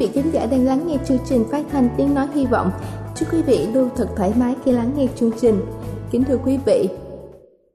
Vị 0.00 0.08
khán 0.14 0.30
giả 0.32 0.46
đang 0.50 0.66
lắng 0.66 0.80
nghe 0.86 0.96
chương 1.04 1.18
trình 1.28 1.44
phát 1.50 1.64
thanh 1.72 1.88
tiếng 1.96 2.14
nói 2.14 2.26
hy 2.34 2.46
vọng. 2.46 2.70
Chúc 3.16 3.28
quý 3.32 3.42
vị 3.42 3.66
luôn 3.74 3.88
thật 3.96 4.08
thoải 4.16 4.32
mái 4.38 4.54
khi 4.64 4.72
lắng 4.72 4.92
nghe 4.96 5.06
chương 5.16 5.30
trình. 5.40 5.60
Kính 6.10 6.24
thưa 6.24 6.38
quý 6.44 6.58
vị, 6.66 6.88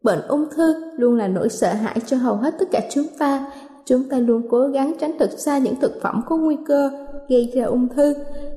bệnh 0.03 0.21
ung 0.27 0.45
thư 0.55 0.73
luôn 0.97 1.15
là 1.15 1.27
nỗi 1.27 1.49
sợ 1.49 1.73
hãi 1.73 1.97
cho 2.05 2.17
hầu 2.17 2.35
hết 2.35 2.53
tất 2.59 2.65
cả 2.71 2.79
chúng 2.91 3.05
ta. 3.19 3.51
Chúng 3.85 4.09
ta 4.09 4.19
luôn 4.19 4.41
cố 4.49 4.67
gắng 4.67 4.93
tránh 4.99 5.11
thật 5.19 5.29
xa 5.37 5.57
những 5.57 5.75
thực 5.81 6.01
phẩm 6.01 6.21
có 6.25 6.37
nguy 6.37 6.57
cơ 6.67 6.91
gây 7.29 7.51
ra 7.55 7.65
ung 7.65 7.87
thư 7.95 8.13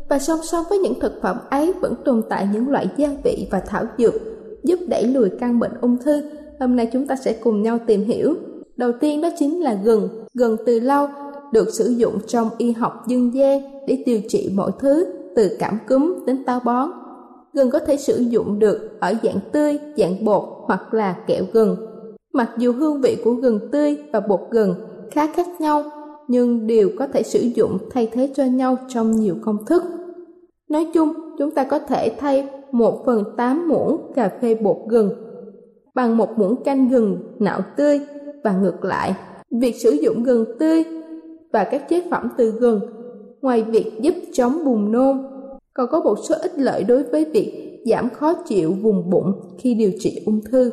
và 0.08 0.18
song 0.18 0.40
song 0.42 0.64
với 0.68 0.78
những 0.78 1.00
thực 1.00 1.22
phẩm 1.22 1.36
ấy 1.50 1.72
vẫn 1.80 1.94
tồn 2.04 2.22
tại 2.28 2.48
những 2.52 2.68
loại 2.68 2.86
gia 2.96 3.08
vị 3.24 3.48
và 3.50 3.60
thảo 3.60 3.84
dược 3.98 4.14
giúp 4.62 4.78
đẩy 4.88 5.04
lùi 5.04 5.28
căn 5.40 5.58
bệnh 5.58 5.72
ung 5.80 5.96
thư. 5.98 6.22
Hôm 6.60 6.76
nay 6.76 6.88
chúng 6.92 7.06
ta 7.06 7.16
sẽ 7.16 7.32
cùng 7.32 7.62
nhau 7.62 7.78
tìm 7.86 8.04
hiểu. 8.04 8.34
Đầu 8.76 8.92
tiên 9.00 9.20
đó 9.20 9.28
chính 9.38 9.62
là 9.62 9.74
gừng. 9.84 10.08
Gừng 10.34 10.56
từ 10.66 10.80
lâu 10.80 11.08
được 11.52 11.68
sử 11.70 11.88
dụng 11.88 12.18
trong 12.26 12.48
y 12.58 12.72
học 12.72 13.04
dân 13.06 13.34
gian 13.34 13.60
để 13.86 14.02
điều 14.06 14.20
trị 14.28 14.50
mọi 14.54 14.70
thứ 14.78 15.06
từ 15.36 15.56
cảm 15.58 15.78
cúm 15.88 16.14
đến 16.26 16.44
táo 16.44 16.60
bón. 16.64 16.90
Gừng 17.52 17.70
có 17.70 17.78
thể 17.78 17.96
sử 17.96 18.18
dụng 18.18 18.58
được 18.58 18.90
ở 19.00 19.14
dạng 19.22 19.38
tươi, 19.52 19.78
dạng 19.96 20.24
bột 20.24 20.44
hoặc 20.64 20.94
là 20.94 21.16
kẹo 21.26 21.44
gừng. 21.52 21.76
Mặc 22.32 22.50
dù 22.58 22.72
hương 22.72 23.00
vị 23.00 23.16
của 23.24 23.32
gừng 23.32 23.60
tươi 23.72 23.96
và 24.12 24.20
bột 24.20 24.40
gừng 24.50 24.74
khá 25.10 25.26
khác 25.26 25.46
nhau, 25.60 25.84
nhưng 26.28 26.66
đều 26.66 26.90
có 26.98 27.06
thể 27.06 27.22
sử 27.22 27.40
dụng 27.40 27.78
thay 27.90 28.08
thế 28.12 28.32
cho 28.36 28.44
nhau 28.44 28.76
trong 28.88 29.10
nhiều 29.10 29.34
công 29.42 29.64
thức. 29.66 29.82
Nói 30.68 30.86
chung, 30.94 31.12
chúng 31.38 31.50
ta 31.50 31.64
có 31.64 31.78
thể 31.78 32.16
thay 32.18 32.48
1 32.72 33.02
phần 33.06 33.24
8 33.36 33.68
muỗng 33.68 34.12
cà 34.14 34.30
phê 34.42 34.54
bột 34.54 34.76
gừng 34.88 35.10
bằng 35.94 36.16
một 36.16 36.38
muỗng 36.38 36.64
canh 36.64 36.88
gừng 36.88 37.18
nạo 37.38 37.60
tươi 37.76 38.00
và 38.44 38.52
ngược 38.52 38.84
lại. 38.84 39.14
Việc 39.50 39.76
sử 39.76 39.90
dụng 39.90 40.22
gừng 40.22 40.44
tươi 40.58 40.84
và 41.52 41.64
các 41.64 41.88
chế 41.88 42.02
phẩm 42.10 42.28
từ 42.36 42.50
gừng, 42.50 42.80
ngoài 43.42 43.62
việc 43.62 43.92
giúp 44.02 44.14
chống 44.32 44.64
buồn 44.64 44.92
nôn, 44.92 45.26
còn 45.74 45.88
có 45.90 46.00
một 46.00 46.14
số 46.28 46.34
ích 46.42 46.52
lợi 46.56 46.84
đối 46.84 47.02
với 47.02 47.24
việc 47.24 47.80
giảm 47.86 48.10
khó 48.10 48.34
chịu 48.34 48.74
vùng 48.82 49.10
bụng 49.10 49.32
khi 49.58 49.74
điều 49.74 49.90
trị 49.98 50.22
ung 50.26 50.40
thư. 50.50 50.72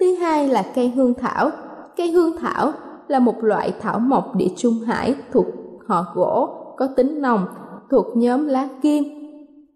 Thứ 0.00 0.14
hai 0.14 0.48
là 0.48 0.72
cây 0.74 0.88
hương 0.88 1.14
thảo. 1.14 1.50
Cây 1.96 2.10
hương 2.10 2.36
thảo 2.38 2.72
là 3.08 3.18
một 3.18 3.44
loại 3.44 3.74
thảo 3.80 3.98
mộc 3.98 4.36
địa 4.36 4.48
trung 4.56 4.74
hải 4.86 5.14
thuộc 5.32 5.46
họ 5.86 6.04
gỗ 6.14 6.48
có 6.76 6.86
tính 6.96 7.22
nồng 7.22 7.46
thuộc 7.90 8.06
nhóm 8.16 8.46
lá 8.46 8.68
kim 8.82 9.04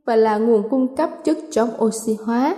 và 0.06 0.16
là 0.16 0.38
nguồn 0.38 0.68
cung 0.70 0.96
cấp 0.96 1.10
chất 1.24 1.38
chống 1.50 1.68
oxy 1.84 2.16
hóa. 2.24 2.56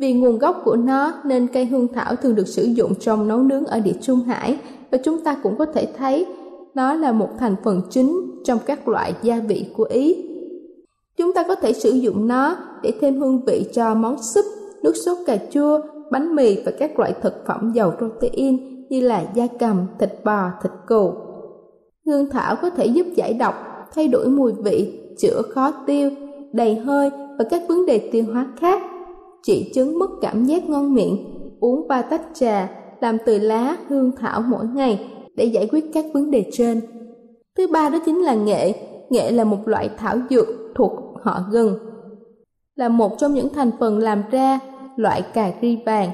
Vì 0.00 0.12
nguồn 0.12 0.38
gốc 0.38 0.62
của 0.64 0.76
nó 0.76 1.12
nên 1.24 1.46
cây 1.46 1.66
hương 1.66 1.88
thảo 1.92 2.16
thường 2.16 2.34
được 2.34 2.48
sử 2.48 2.64
dụng 2.64 2.94
trong 2.94 3.28
nấu 3.28 3.38
nướng 3.38 3.64
ở 3.64 3.80
địa 3.80 3.96
trung 4.02 4.20
hải 4.20 4.58
và 4.90 4.98
chúng 5.04 5.24
ta 5.24 5.36
cũng 5.42 5.56
có 5.58 5.66
thể 5.66 5.92
thấy 5.98 6.26
nó 6.74 6.94
là 6.94 7.12
một 7.12 7.28
thành 7.38 7.56
phần 7.64 7.80
chính 7.90 8.20
trong 8.44 8.58
các 8.66 8.88
loại 8.88 9.14
gia 9.22 9.40
vị 9.40 9.66
của 9.76 9.88
Ý. 9.90 10.26
Chúng 11.16 11.32
ta 11.32 11.42
có 11.48 11.54
thể 11.54 11.72
sử 11.72 11.90
dụng 11.90 12.28
nó 12.28 12.56
để 12.82 12.92
thêm 13.00 13.20
hương 13.20 13.44
vị 13.46 13.66
cho 13.72 13.94
món 13.94 14.22
súp, 14.22 14.44
nước 14.82 14.92
sốt 14.96 15.18
cà 15.26 15.36
chua, 15.50 15.80
bánh 16.10 16.34
mì 16.34 16.62
và 16.64 16.72
các 16.78 16.98
loại 16.98 17.14
thực 17.22 17.34
phẩm 17.46 17.72
giàu 17.74 17.92
protein 17.98 18.86
như 18.88 19.00
là 19.00 19.24
da 19.34 19.46
cầm, 19.58 19.86
thịt 19.98 20.10
bò, 20.24 20.50
thịt 20.62 20.72
cừu. 20.86 21.12
Hương 22.06 22.30
thảo 22.30 22.56
có 22.62 22.70
thể 22.70 22.86
giúp 22.86 23.06
giải 23.14 23.34
độc, 23.34 23.54
thay 23.94 24.08
đổi 24.08 24.28
mùi 24.28 24.52
vị, 24.52 25.00
chữa 25.18 25.42
khó 25.42 25.72
tiêu, 25.86 26.10
đầy 26.52 26.74
hơi 26.74 27.10
và 27.38 27.44
các 27.50 27.62
vấn 27.68 27.86
đề 27.86 28.10
tiêu 28.12 28.24
hóa 28.32 28.46
khác. 28.56 28.82
Trị 29.42 29.70
chứng 29.74 29.98
mất 29.98 30.10
cảm 30.20 30.44
giác 30.44 30.68
ngon 30.68 30.94
miệng, 30.94 31.16
uống 31.60 31.88
ba 31.88 32.02
tách 32.02 32.22
trà 32.34 32.68
làm 33.00 33.18
từ 33.26 33.38
lá 33.38 33.76
hương 33.88 34.12
thảo 34.16 34.42
mỗi 34.48 34.66
ngày 34.74 35.10
để 35.40 35.46
giải 35.46 35.68
quyết 35.72 35.84
các 35.92 36.04
vấn 36.12 36.30
đề 36.30 36.50
trên. 36.52 36.80
Thứ 37.56 37.66
ba 37.66 37.88
đó 37.88 37.98
chính 38.06 38.22
là 38.22 38.34
nghệ. 38.34 38.74
Nghệ 39.10 39.30
là 39.30 39.44
một 39.44 39.68
loại 39.68 39.90
thảo 39.96 40.18
dược 40.30 40.46
thuộc 40.74 40.92
họ 41.22 41.44
gừng, 41.50 41.78
là 42.76 42.88
một 42.88 43.18
trong 43.18 43.34
những 43.34 43.48
thành 43.54 43.70
phần 43.80 43.98
làm 43.98 44.22
ra 44.30 44.58
loại 44.96 45.22
cà 45.34 45.52
ri 45.62 45.78
vàng, 45.86 46.10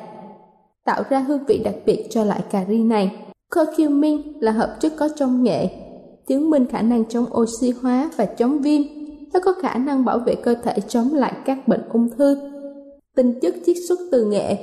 tạo 0.84 1.02
ra 1.10 1.18
hương 1.18 1.44
vị 1.48 1.60
đặc 1.64 1.74
biệt 1.86 2.06
cho 2.10 2.24
loại 2.24 2.40
cà 2.50 2.64
ri 2.68 2.78
này. 2.78 3.26
Curcumin 3.54 4.20
là 4.40 4.52
hợp 4.52 4.76
chất 4.80 4.92
có 4.98 5.08
trong 5.16 5.42
nghệ, 5.42 5.68
chứng 6.26 6.50
minh 6.50 6.66
khả 6.66 6.82
năng 6.82 7.04
chống 7.04 7.24
oxy 7.40 7.70
hóa 7.82 8.10
và 8.16 8.24
chống 8.24 8.58
viêm. 8.58 8.82
Nó 9.32 9.40
có 9.44 9.52
khả 9.62 9.74
năng 9.74 10.04
bảo 10.04 10.18
vệ 10.18 10.34
cơ 10.34 10.54
thể 10.54 10.74
chống 10.88 11.08
lại 11.14 11.32
các 11.44 11.68
bệnh 11.68 11.88
ung 11.92 12.08
thư. 12.18 12.36
Tinh 13.16 13.38
chất 13.42 13.54
chiết 13.66 13.76
xuất 13.88 13.98
từ 14.12 14.24
nghệ 14.24 14.56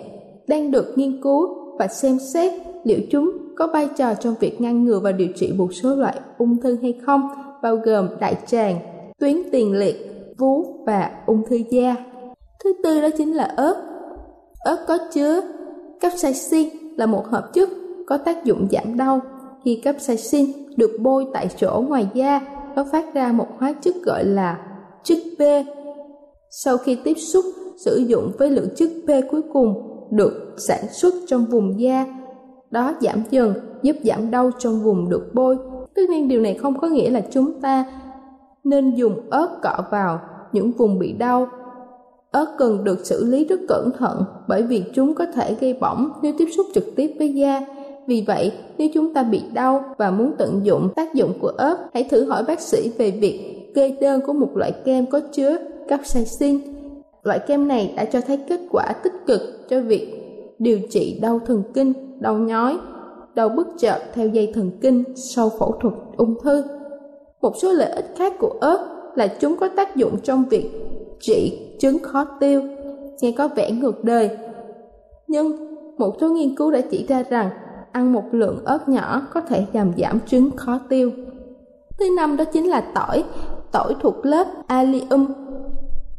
đang 0.47 0.71
được 0.71 0.93
nghiên 0.95 1.21
cứu 1.21 1.47
và 1.79 1.87
xem 1.87 2.17
xét 2.33 2.53
liệu 2.83 2.99
chúng 3.11 3.42
có 3.57 3.67
vai 3.67 3.89
trò 3.97 4.13
trong 4.13 4.35
việc 4.39 4.61
ngăn 4.61 4.85
ngừa 4.85 4.99
và 4.99 5.11
điều 5.11 5.27
trị 5.35 5.53
một 5.57 5.73
số 5.73 5.95
loại 5.95 6.19
ung 6.37 6.61
thư 6.61 6.77
hay 6.81 6.99
không, 7.05 7.29
bao 7.61 7.75
gồm 7.75 8.09
đại 8.19 8.37
tràng, 8.47 8.79
tuyến 9.19 9.37
tiền 9.51 9.73
liệt, 9.73 9.95
vú 10.37 10.83
và 10.85 11.11
ung 11.25 11.43
thư 11.49 11.55
da. 11.69 11.95
Thứ 12.63 12.73
tư 12.83 13.01
đó 13.01 13.07
chính 13.17 13.35
là 13.35 13.43
ớt. 13.43 13.75
Ớt 14.59 14.85
có 14.87 14.97
chứa 15.13 15.41
capsaicin 15.99 16.69
là 16.97 17.05
một 17.05 17.25
hợp 17.27 17.49
chất 17.53 17.69
có 18.07 18.17
tác 18.17 18.43
dụng 18.43 18.67
giảm 18.71 18.97
đau. 18.97 19.21
Khi 19.65 19.81
capsaicin 19.83 20.51
được 20.77 20.91
bôi 21.01 21.25
tại 21.33 21.47
chỗ 21.57 21.83
ngoài 21.87 22.07
da, 22.13 22.41
nó 22.75 22.85
phát 22.91 23.13
ra 23.13 23.31
một 23.31 23.47
hóa 23.57 23.73
chất 23.81 23.95
gọi 24.05 24.25
là 24.25 24.59
chất 25.03 25.17
B. 25.39 25.41
Sau 26.49 26.77
khi 26.77 26.97
tiếp 27.03 27.13
xúc, 27.13 27.45
sử 27.77 27.97
dụng 28.07 28.31
với 28.37 28.49
lượng 28.49 28.69
chất 28.75 28.89
B 29.07 29.11
cuối 29.31 29.41
cùng 29.53 29.73
được 30.11 30.55
sản 30.57 30.85
xuất 30.91 31.13
trong 31.27 31.45
vùng 31.45 31.79
da 31.79 32.05
đó, 32.73 32.93
giảm 33.01 33.23
dần, 33.29 33.53
giúp 33.81 33.95
giảm 34.03 34.31
đau 34.31 34.51
trong 34.59 34.83
vùng 34.83 35.09
được 35.09 35.33
bôi. 35.33 35.57
Tất 35.95 36.01
nhiên, 36.09 36.27
điều 36.27 36.41
này 36.41 36.53
không 36.53 36.79
có 36.79 36.87
nghĩa 36.87 37.09
là 37.09 37.21
chúng 37.31 37.61
ta 37.61 37.85
nên 38.63 38.95
dùng 38.95 39.29
ớt, 39.29 39.47
cọ 39.61 39.83
vào 39.91 40.19
những 40.51 40.71
vùng 40.71 40.99
bị 40.99 41.11
đau. 41.11 41.47
Ớt 42.31 42.55
cần 42.57 42.83
được 42.83 43.05
xử 43.05 43.25
lý 43.25 43.45
rất 43.45 43.59
cẩn 43.67 43.91
thận, 43.97 44.23
bởi 44.47 44.63
vì 44.63 44.83
chúng 44.93 45.13
có 45.13 45.25
thể 45.25 45.55
gây 45.59 45.73
bỏng 45.73 46.09
nếu 46.21 46.33
tiếp 46.37 46.47
xúc 46.55 46.65
trực 46.73 46.95
tiếp 46.95 47.11
với 47.17 47.33
da. 47.33 47.61
Vì 48.07 48.23
vậy, 48.27 48.51
nếu 48.77 48.87
chúng 48.93 49.13
ta 49.13 49.23
bị 49.23 49.41
đau 49.53 49.83
và 49.97 50.11
muốn 50.11 50.31
tận 50.37 50.59
dụng 50.63 50.89
tác 50.95 51.13
dụng 51.13 51.33
của 51.39 51.51
ớt, 51.57 51.77
hãy 51.93 52.07
thử 52.11 52.25
hỏi 52.25 52.43
bác 52.47 52.59
sĩ 52.59 52.91
về 52.97 53.11
việc 53.11 53.71
kê 53.75 53.97
đơn 54.01 54.21
của 54.27 54.33
một 54.33 54.49
loại 54.55 54.71
kem 54.85 55.05
có 55.05 55.19
chứa 55.19 55.57
capsaicin. 55.87 56.59
Loại 57.23 57.39
kem 57.39 57.67
này 57.67 57.93
đã 57.95 58.05
cho 58.05 58.21
thấy 58.21 58.37
kết 58.49 58.59
quả 58.71 58.93
tích 59.03 59.13
cực 59.27 59.41
cho 59.69 59.81
việc 59.81 60.22
điều 60.59 60.79
trị 60.89 61.19
đau 61.21 61.39
thần 61.45 61.63
kinh, 61.73 61.93
đau 62.19 62.37
nhói, 62.37 62.77
đau 63.35 63.49
bức 63.49 63.67
chợt 63.77 63.99
theo 64.13 64.27
dây 64.27 64.51
thần 64.53 64.71
kinh 64.81 65.03
sau 65.15 65.49
phẫu 65.59 65.71
thuật 65.81 65.93
ung 66.17 66.35
thư. 66.43 66.63
Một 67.41 67.57
số 67.57 67.71
lợi 67.71 67.91
ích 67.91 68.05
khác 68.17 68.33
của 68.39 68.53
ớt 68.61 68.87
là 69.15 69.27
chúng 69.27 69.57
có 69.57 69.67
tác 69.67 69.95
dụng 69.95 70.17
trong 70.23 70.43
việc 70.49 70.69
trị 71.19 71.59
chứng 71.79 71.99
khó 71.99 72.25
tiêu, 72.39 72.61
nghe 73.21 73.31
có 73.37 73.47
vẻ 73.47 73.71
ngược 73.71 74.03
đời. 74.03 74.29
Nhưng 75.27 75.75
một 75.97 76.15
số 76.21 76.29
nghiên 76.29 76.55
cứu 76.55 76.71
đã 76.71 76.81
chỉ 76.91 77.05
ra 77.07 77.23
rằng 77.29 77.49
ăn 77.91 78.13
một 78.13 78.23
lượng 78.31 78.65
ớt 78.65 78.89
nhỏ 78.89 79.21
có 79.33 79.41
thể 79.41 79.65
làm 79.73 79.91
giảm 79.97 80.19
chứng 80.19 80.51
khó 80.55 80.79
tiêu. 80.89 81.11
Thứ 81.99 82.05
năm 82.17 82.37
đó 82.37 82.43
chính 82.43 82.69
là 82.69 82.81
tỏi. 82.95 83.23
Tỏi 83.71 83.95
thuộc 84.01 84.25
lớp 84.25 84.47
Allium. 84.67 85.25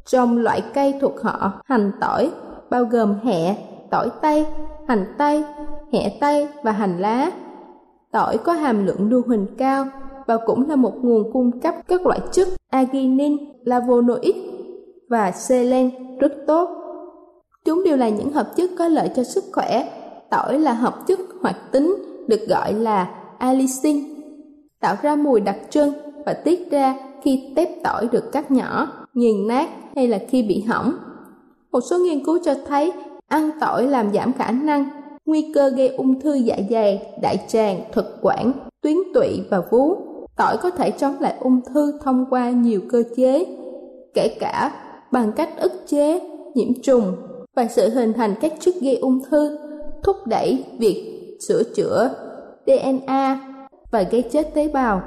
Trong 0.06 0.38
loại 0.38 0.62
cây 0.74 0.94
thuộc 1.00 1.20
họ 1.20 1.52
hành 1.64 1.92
tỏi, 2.00 2.30
bao 2.70 2.84
gồm 2.84 3.14
hẹ, 3.22 3.56
tỏi 3.94 4.10
tây, 4.22 4.46
hành 4.88 5.14
tây, 5.18 5.44
hẹ 5.92 6.16
tây 6.20 6.48
và 6.62 6.72
hành 6.72 7.00
lá. 7.00 7.30
Tỏi 8.12 8.38
có 8.38 8.52
hàm 8.52 8.86
lượng 8.86 9.10
lưu 9.10 9.22
huỳnh 9.26 9.46
cao 9.58 9.86
và 10.26 10.38
cũng 10.46 10.68
là 10.68 10.76
một 10.76 10.92
nguồn 11.02 11.32
cung 11.32 11.60
cấp 11.60 11.74
các 11.88 12.06
loại 12.06 12.20
chất 12.32 12.48
arginin, 12.70 13.36
flavonoid 13.64 14.32
và 15.10 15.30
selen 15.30 15.90
rất 16.18 16.32
tốt. 16.46 16.68
Chúng 17.64 17.84
đều 17.84 17.96
là 17.96 18.08
những 18.08 18.30
hợp 18.32 18.56
chất 18.56 18.70
có 18.78 18.88
lợi 18.88 19.10
cho 19.16 19.24
sức 19.24 19.44
khỏe. 19.52 19.88
Tỏi 20.30 20.58
là 20.58 20.72
hợp 20.72 21.06
chất 21.06 21.18
hoạt 21.42 21.56
tính 21.72 21.94
được 22.28 22.40
gọi 22.48 22.72
là 22.72 23.14
allicin, 23.38 23.96
tạo 24.80 24.96
ra 25.02 25.16
mùi 25.16 25.40
đặc 25.40 25.56
trưng 25.70 25.92
và 26.26 26.32
tiết 26.32 26.70
ra 26.70 26.94
khi 27.22 27.52
tép 27.56 27.68
tỏi 27.84 28.08
được 28.12 28.32
cắt 28.32 28.50
nhỏ, 28.50 28.88
nghiền 29.14 29.46
nát 29.48 29.68
hay 29.96 30.08
là 30.08 30.18
khi 30.28 30.42
bị 30.42 30.60
hỏng. 30.62 30.92
Một 31.72 31.80
số 31.90 31.98
nghiên 31.98 32.24
cứu 32.24 32.38
cho 32.44 32.54
thấy 32.66 32.92
ăn 33.28 33.50
tỏi 33.60 33.86
làm 33.86 34.12
giảm 34.12 34.32
khả 34.32 34.50
năng 34.50 34.88
nguy 35.26 35.52
cơ 35.54 35.68
gây 35.68 35.88
ung 35.88 36.20
thư 36.20 36.34
dạ 36.34 36.56
dày, 36.70 37.02
đại 37.22 37.44
tràng, 37.48 37.80
thực 37.92 38.18
quản, 38.22 38.52
tuyến 38.82 38.96
tụy 39.14 39.42
và 39.50 39.60
vú. 39.70 39.96
Tỏi 40.36 40.56
có 40.56 40.70
thể 40.70 40.90
chống 40.90 41.16
lại 41.20 41.34
ung 41.40 41.60
thư 41.74 41.98
thông 42.02 42.26
qua 42.30 42.50
nhiều 42.50 42.80
cơ 42.90 43.02
chế, 43.16 43.44
kể 44.14 44.28
cả 44.40 44.72
bằng 45.12 45.32
cách 45.32 45.48
ức 45.56 45.72
chế 45.86 46.20
nhiễm 46.54 46.82
trùng 46.82 47.16
và 47.56 47.66
sự 47.66 47.88
hình 47.88 48.12
thành 48.12 48.34
các 48.40 48.52
chất 48.60 48.74
gây 48.82 48.96
ung 48.96 49.20
thư, 49.30 49.58
thúc 50.02 50.16
đẩy 50.26 50.64
việc 50.78 51.20
sửa 51.48 51.62
chữa 51.76 52.10
DNA 52.66 53.40
và 53.90 54.02
gây 54.02 54.22
chết 54.22 54.54
tế 54.54 54.68
bào. 54.68 55.02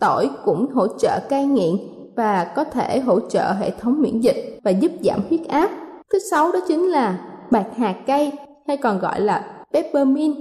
Tỏi 0.00 0.30
cũng 0.44 0.66
hỗ 0.74 0.86
trợ 0.98 1.20
cai 1.28 1.46
nghiện 1.46 1.74
và 2.16 2.52
có 2.56 2.64
thể 2.64 3.00
hỗ 3.00 3.20
trợ 3.20 3.52
hệ 3.52 3.70
thống 3.70 4.02
miễn 4.02 4.20
dịch 4.20 4.58
và 4.64 4.70
giúp 4.70 4.92
giảm 5.02 5.20
huyết 5.28 5.40
áp. 5.48 5.70
Thứ 6.12 6.18
sáu 6.30 6.52
đó 6.52 6.58
chính 6.68 6.90
là 6.90 7.33
bạc 7.50 7.66
hà 7.76 7.94
cây 8.06 8.32
hay 8.66 8.76
còn 8.76 8.98
gọi 8.98 9.20
là 9.20 9.64
peppermint. 9.72 10.36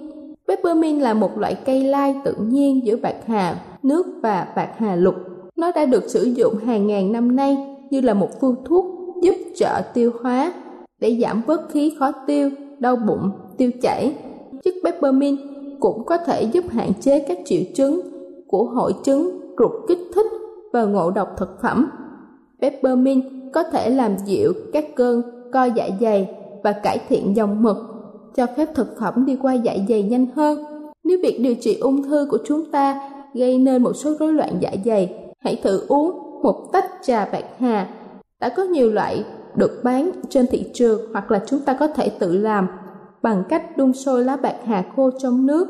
Peppermint 0.47 1.01
là 1.01 1.13
một 1.13 1.38
loại 1.38 1.55
cây 1.65 1.83
lai 1.83 2.15
tự 2.25 2.35
nhiên 2.39 2.85
giữa 2.85 2.95
bạc 2.97 3.15
hà, 3.25 3.55
nước 3.83 4.05
và 4.21 4.47
bạc 4.55 4.69
hà 4.77 4.95
lục. 4.95 5.15
Nó 5.55 5.71
đã 5.75 5.85
được 5.85 6.03
sử 6.09 6.23
dụng 6.23 6.55
hàng 6.65 6.88
ngàn 6.88 7.11
năm 7.11 7.35
nay 7.35 7.57
như 7.89 8.01
là 8.01 8.13
một 8.13 8.29
phương 8.41 8.55
thuốc 8.65 8.85
giúp 9.21 9.35
trợ 9.55 9.81
tiêu 9.94 10.11
hóa 10.21 10.53
để 11.00 11.17
giảm 11.21 11.41
bớt 11.47 11.69
khí 11.71 11.95
khó 12.00 12.11
tiêu, 12.27 12.50
đau 12.79 12.95
bụng, 12.95 13.31
tiêu 13.57 13.71
chảy. 13.81 14.15
Chất 14.63 14.73
peppermint 14.83 15.39
cũng 15.79 16.05
có 16.05 16.17
thể 16.17 16.44
giúp 16.44 16.65
hạn 16.69 16.91
chế 17.01 17.19
các 17.19 17.38
triệu 17.45 17.61
chứng 17.75 18.01
của 18.47 18.63
hội 18.63 18.94
chứng 19.03 19.39
ruột 19.57 19.71
kích 19.88 20.00
thích 20.15 20.27
và 20.73 20.83
ngộ 20.83 21.11
độc 21.11 21.27
thực 21.38 21.61
phẩm. 21.61 21.89
Peppermint 22.61 23.23
có 23.53 23.63
thể 23.63 23.89
làm 23.89 24.17
dịu 24.25 24.53
các 24.73 24.85
cơn 24.95 25.21
co 25.53 25.65
dạ 25.65 25.89
dày 26.01 26.35
và 26.63 26.71
cải 26.71 27.00
thiện 27.10 27.36
dòng 27.36 27.63
mật, 27.63 27.77
cho 28.36 28.45
phép 28.57 28.69
thực 28.75 28.88
phẩm 29.00 29.25
đi 29.25 29.38
qua 29.42 29.54
dạ 29.54 29.74
dày 29.89 30.04
nhanh 30.04 30.27
hơn. 30.36 30.63
Nếu 31.04 31.18
việc 31.24 31.39
điều 31.39 31.56
trị 31.56 31.77
ung 31.81 32.04
thư 32.04 32.27
của 32.31 32.38
chúng 32.45 32.71
ta 32.71 33.10
gây 33.33 33.57
nên 33.57 33.83
một 33.83 33.94
số 33.94 34.13
rối 34.19 34.33
loạn 34.33 34.57
dạ 34.60 34.71
dày, 34.86 35.15
hãy 35.39 35.60
thử 35.63 35.86
uống 35.88 36.42
một 36.44 36.69
tách 36.74 36.86
trà 37.01 37.25
bạc 37.25 37.45
hà. 37.57 37.88
Đã 38.39 38.50
có 38.50 38.63
nhiều 38.63 38.92
loại 38.92 39.24
được 39.56 39.81
bán 39.83 40.12
trên 40.30 40.48
thị 40.48 40.65
trường 40.74 41.01
hoặc 41.12 41.31
là 41.31 41.42
chúng 41.48 41.60
ta 41.60 41.77
có 41.80 41.88
thể 41.88 42.10
tự 42.10 42.38
làm 42.38 42.68
bằng 43.21 43.44
cách 43.50 43.77
đun 43.77 43.94
sôi 43.94 44.24
lá 44.24 44.36
bạc 44.36 44.56
hà 44.65 44.83
khô 44.95 45.10
trong 45.19 45.45
nước 45.45 45.68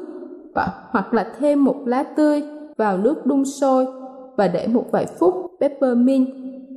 và 0.55 0.67
hoặc 0.89 1.13
là 1.13 1.33
thêm 1.39 1.63
một 1.63 1.75
lá 1.85 2.03
tươi 2.03 2.43
vào 2.77 2.97
nước 2.97 3.25
đun 3.25 3.45
sôi 3.45 3.87
và 4.37 4.47
để 4.47 4.67
một 4.67 4.85
vài 4.91 5.05
phút 5.19 5.35
peppermint 5.59 6.27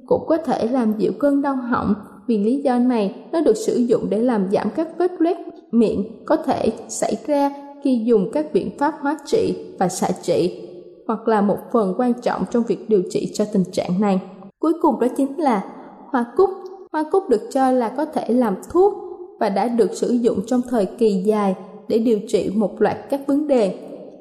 cũng 0.06 0.24
có 0.26 0.36
thể 0.36 0.68
làm 0.68 0.98
dịu 0.98 1.12
cơn 1.18 1.42
đau 1.42 1.56
họng 1.56 1.94
vì 2.26 2.38
lý 2.38 2.56
do 2.56 2.78
này 2.78 3.14
nó 3.32 3.40
được 3.40 3.56
sử 3.56 3.76
dụng 3.76 4.06
để 4.10 4.18
làm 4.18 4.48
giảm 4.52 4.68
các 4.76 4.88
vết 4.98 5.12
loét 5.18 5.36
miệng 5.70 6.24
có 6.24 6.36
thể 6.36 6.72
xảy 6.88 7.16
ra 7.26 7.50
khi 7.84 8.02
dùng 8.04 8.30
các 8.32 8.52
biện 8.52 8.70
pháp 8.78 8.94
hóa 9.00 9.18
trị 9.26 9.54
và 9.78 9.88
xạ 9.88 10.08
trị 10.22 10.68
hoặc 11.06 11.28
là 11.28 11.40
một 11.40 11.58
phần 11.72 11.94
quan 11.98 12.12
trọng 12.22 12.44
trong 12.50 12.62
việc 12.62 12.88
điều 12.88 13.02
trị 13.10 13.30
cho 13.34 13.44
tình 13.52 13.64
trạng 13.72 14.00
này. 14.00 14.20
Cuối 14.58 14.72
cùng 14.82 15.00
đó 15.00 15.06
chính 15.16 15.40
là 15.40 15.64
hoa 16.10 16.26
cúc. 16.36 16.50
Hoa 16.92 17.04
cúc 17.12 17.28
được 17.28 17.42
cho 17.52 17.70
là 17.70 17.88
có 17.88 18.04
thể 18.04 18.28
làm 18.28 18.56
thuốc 18.70 18.94
và 19.40 19.48
đã 19.48 19.68
được 19.68 19.92
sử 19.92 20.08
dụng 20.08 20.40
trong 20.46 20.60
thời 20.70 20.86
kỳ 20.86 21.22
dài 21.26 21.54
để 21.88 21.98
điều 21.98 22.18
trị 22.28 22.50
một 22.54 22.82
loạt 22.82 22.96
các 23.10 23.20
vấn 23.26 23.46
đề. 23.48 23.74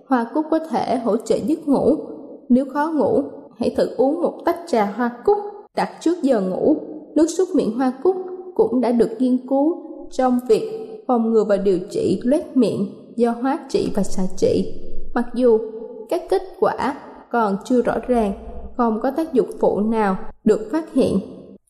Hoa 0.08 0.28
cúc 0.34 0.46
có 0.52 0.60
thể 0.60 0.98
hỗ 0.98 1.18
trợ 1.18 1.36
giấc 1.48 1.68
ngủ. 1.68 1.96
Nếu 2.50 2.66
khó 2.74 2.92
ngủ, 2.96 3.24
hãy 3.58 3.70
thử 3.70 3.96
uống 3.98 4.22
một 4.22 4.42
tách 4.46 4.60
trà 4.68 4.86
hoa 4.86 5.12
cúc 5.26 5.38
đặt 5.76 5.90
trước 6.02 6.22
giờ 6.22 6.42
ngủ. 6.42 6.78
Nước 7.16 7.28
súc 7.38 7.50
miệng 7.56 7.78
hoa 7.78 7.94
cúc 8.04 8.16
cũng 8.56 8.82
đã 8.82 8.92
được 8.92 9.10
nghiên 9.20 9.48
cứu 9.48 9.84
trong 10.12 10.40
việc 10.50 10.64
phòng 11.08 11.32
ngừa 11.32 11.44
và 11.44 11.58
điều 11.58 11.80
trị 11.90 12.22
loét 12.24 12.58
miệng 12.58 12.88
do 13.16 13.32
hóa 13.32 13.60
trị 13.70 13.92
và 13.96 14.04
xạ 14.04 14.24
trị. 14.38 14.82
Mặc 15.14 15.26
dù 15.36 15.60
các 16.10 16.22
kết 16.30 16.42
quả 16.60 16.96
còn 17.32 17.58
chưa 17.66 17.82
rõ 17.82 17.94
ràng, 18.08 18.34
không 18.78 19.00
có 19.04 19.12
tác 19.12 19.34
dụng 19.34 19.50
phụ 19.60 19.80
nào 19.80 20.18
được 20.44 20.70
phát 20.72 20.94
hiện. 20.94 21.20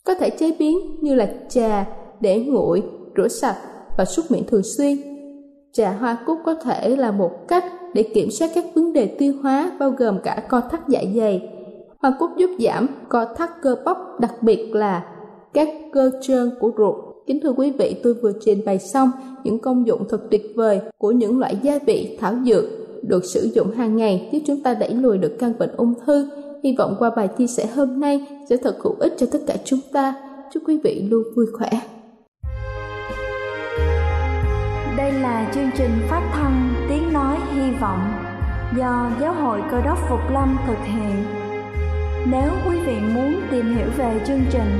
Có 0.03 0.13
thể 0.13 0.29
chế 0.29 0.51
biến 0.59 0.77
như 1.01 1.15
là 1.15 1.33
trà 1.49 1.87
để 2.21 2.39
nguội, 2.39 2.83
rửa 3.17 3.27
sạch 3.27 3.57
và 3.97 4.05
súc 4.05 4.31
miệng 4.31 4.43
thường 4.47 4.63
xuyên. 4.77 4.97
Trà 5.73 5.91
hoa 5.91 6.17
cúc 6.25 6.37
có 6.45 6.55
thể 6.55 6.95
là 6.95 7.11
một 7.11 7.31
cách 7.47 7.63
để 7.93 8.03
kiểm 8.03 8.31
soát 8.31 8.51
các 8.55 8.65
vấn 8.75 8.93
đề 8.93 9.05
tiêu 9.05 9.33
hóa 9.41 9.71
bao 9.79 9.91
gồm 9.91 10.19
cả 10.23 10.43
co 10.49 10.61
thắt 10.71 10.87
dạ 10.87 11.01
dày. 11.15 11.49
Hoa 12.01 12.15
cúc 12.19 12.29
giúp 12.37 12.49
giảm 12.59 12.87
co 13.09 13.25
thắt 13.25 13.49
cơ 13.61 13.75
bắp, 13.85 13.97
đặc 14.19 14.43
biệt 14.43 14.71
là 14.73 15.14
các 15.55 15.69
cơ 15.93 16.11
trơn 16.21 16.51
của 16.59 16.71
ruột. 16.77 16.95
Kính 17.27 17.39
thưa 17.43 17.53
quý 17.57 17.71
vị, 17.79 17.95
tôi 18.03 18.13
vừa 18.13 18.31
trình 18.45 18.61
bày 18.65 18.79
xong 18.79 19.11
những 19.43 19.59
công 19.59 19.87
dụng 19.87 20.05
thật 20.09 20.21
tuyệt 20.31 20.51
vời 20.55 20.79
của 20.97 21.11
những 21.11 21.39
loại 21.39 21.57
gia 21.61 21.79
vị 21.85 22.17
thảo 22.19 22.33
dược 22.45 22.63
được 23.01 23.25
sử 23.25 23.49
dụng 23.53 23.71
hàng 23.71 23.95
ngày 23.95 24.29
giúp 24.31 24.39
chúng 24.47 24.63
ta 24.63 24.73
đẩy 24.73 24.93
lùi 24.93 25.17
được 25.17 25.35
căn 25.39 25.53
bệnh 25.59 25.69
ung 25.77 25.93
thư. 26.05 26.29
Hy 26.63 26.75
vọng 26.77 26.95
qua 26.99 27.11
bài 27.15 27.27
chia 27.37 27.47
sẻ 27.47 27.65
hôm 27.75 27.99
nay 27.99 28.27
sẽ 28.49 28.57
thật 28.57 28.75
hữu 28.83 28.95
ích 28.99 29.13
cho 29.17 29.27
tất 29.31 29.39
cả 29.47 29.55
chúng 29.65 29.79
ta. 29.93 30.15
Chúc 30.53 30.63
quý 30.67 30.79
vị 30.83 31.07
luôn 31.09 31.23
vui 31.35 31.45
khỏe. 31.53 31.69
Đây 34.97 35.11
là 35.11 35.51
chương 35.55 35.69
trình 35.77 35.91
phát 36.09 36.31
thanh 36.33 36.73
Tiếng 36.89 37.13
Nói 37.13 37.37
Hy 37.53 37.71
Vọng 37.81 37.99
do 38.77 39.11
Giáo 39.21 39.33
hội 39.33 39.59
Cơ 39.71 39.81
đốc 39.85 39.97
Phục 40.09 40.19
Lâm 40.33 40.57
thực 40.67 40.77
hiện. 40.85 41.23
Nếu 42.31 42.49
quý 42.69 42.77
vị 42.87 42.95
muốn 43.15 43.33
tìm 43.51 43.75
hiểu 43.75 43.87
về 43.97 44.21
chương 44.27 44.41
trình 44.51 44.79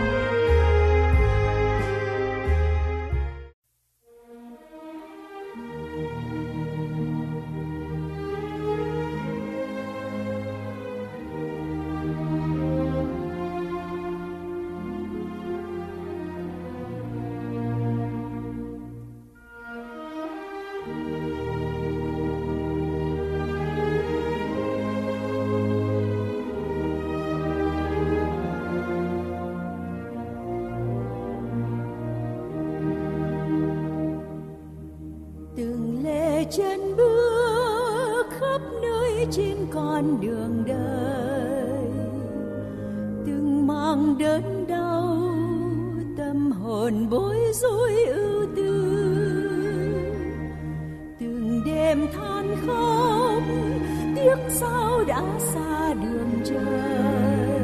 xa 55.39 55.93
đường 55.93 56.41
trời. 56.45 57.59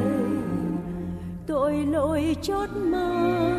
Tội 1.46 1.74
lỗi 1.74 2.36
chót 2.42 2.68
mang 2.76 3.57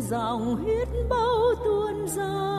dòng 0.00 0.56
huyết 0.56 0.88
bao 1.10 1.54
tuôn 1.64 2.06
ra. 2.08 2.50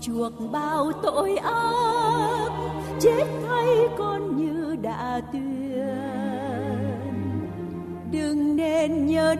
Chuộc 0.00 0.32
bao 0.52 0.92
tội 1.02 1.36
ác, 1.36 2.50
chết 3.00 3.24
thay 3.48 3.88
con 3.98 4.36
như 4.36 4.76
đã 4.82 5.20
tuyên. 5.32 6.22
Đừng 8.10 8.56
nên 8.56 9.06
nhớ 9.06 9.36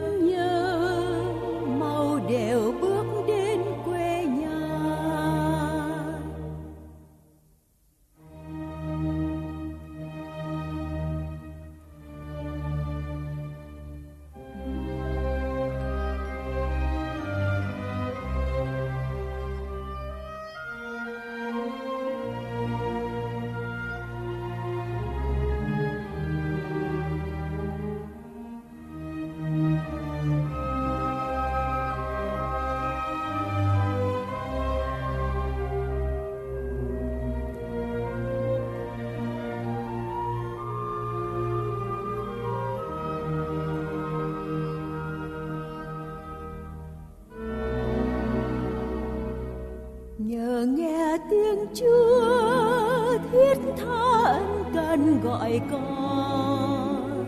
chưa 51.74 53.18
thiết 53.32 53.58
tha 53.76 54.22
ân 54.24 54.64
cần 54.74 55.20
gọi 55.24 55.60
con. 55.70 57.24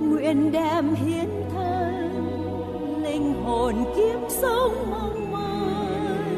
Nguyện 0.00 0.52
đem 0.52 0.94
hiến 0.94 1.28
thân, 1.54 3.02
linh 3.02 3.34
hồn 3.44 3.74
kiếm 3.96 4.18
sống 4.28 4.90
mong 4.90 5.32
manh 5.32 6.30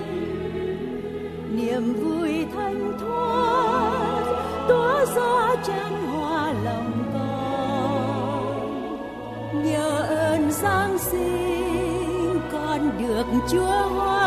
niềm 1.57 1.95
vui 1.95 2.47
thanh 2.55 2.99
thoát, 3.01 4.25
tỏa 4.69 5.05
ra 5.07 5.57
chân 5.67 6.07
hoa 6.07 6.53
lòng 6.65 6.93
con. 7.15 8.53
Nhờ 9.65 10.07
ơn 10.09 10.53
giáng 10.53 10.99
sinh, 10.99 12.41
con 12.53 12.91
được 12.99 13.27
chúa 13.51 13.89
hoa 13.89 14.22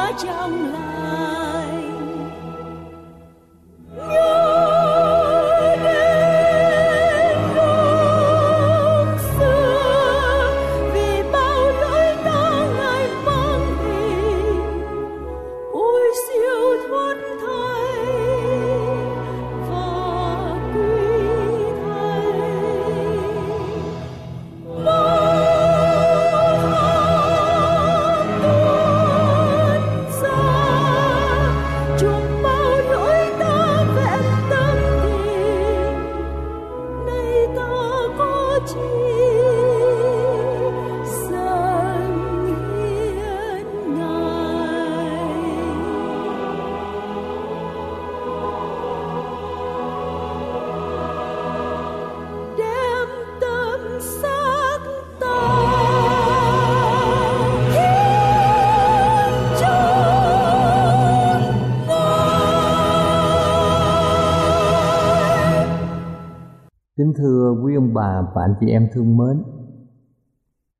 Kính 67.05 67.13
thưa 67.17 67.55
quý 67.63 67.75
ông 67.75 67.93
bà 67.93 68.21
và 68.35 68.41
anh 68.41 68.53
chị 68.59 68.69
em 68.69 68.87
thương 68.93 69.17
mến, 69.17 69.43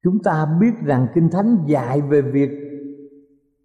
Chúng 0.03 0.23
ta 0.23 0.57
biết 0.61 0.71
rằng 0.85 1.07
Kinh 1.15 1.29
Thánh 1.29 1.57
dạy 1.67 2.01
về 2.01 2.21
việc 2.21 2.49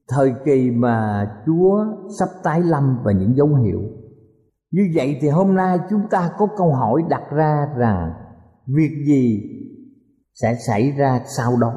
Thời 0.09 0.35
kỳ 0.45 0.71
mà 0.71 1.27
Chúa 1.47 1.85
sắp 2.19 2.29
tái 2.43 2.61
lâm 2.61 2.99
và 3.05 3.13
những 3.13 3.37
dấu 3.37 3.55
hiệu. 3.55 3.81
Như 4.71 4.91
vậy 4.95 5.19
thì 5.21 5.29
hôm 5.29 5.55
nay 5.55 5.79
chúng 5.91 6.01
ta 6.11 6.31
có 6.39 6.47
câu 6.57 6.73
hỏi 6.73 7.03
đặt 7.09 7.23
ra 7.31 7.69
rằng 7.77 8.13
Việc 8.67 9.05
gì 9.07 9.43
sẽ 10.35 10.55
xảy 10.67 10.91
ra 10.91 11.21
sau 11.25 11.57
đó? 11.61 11.73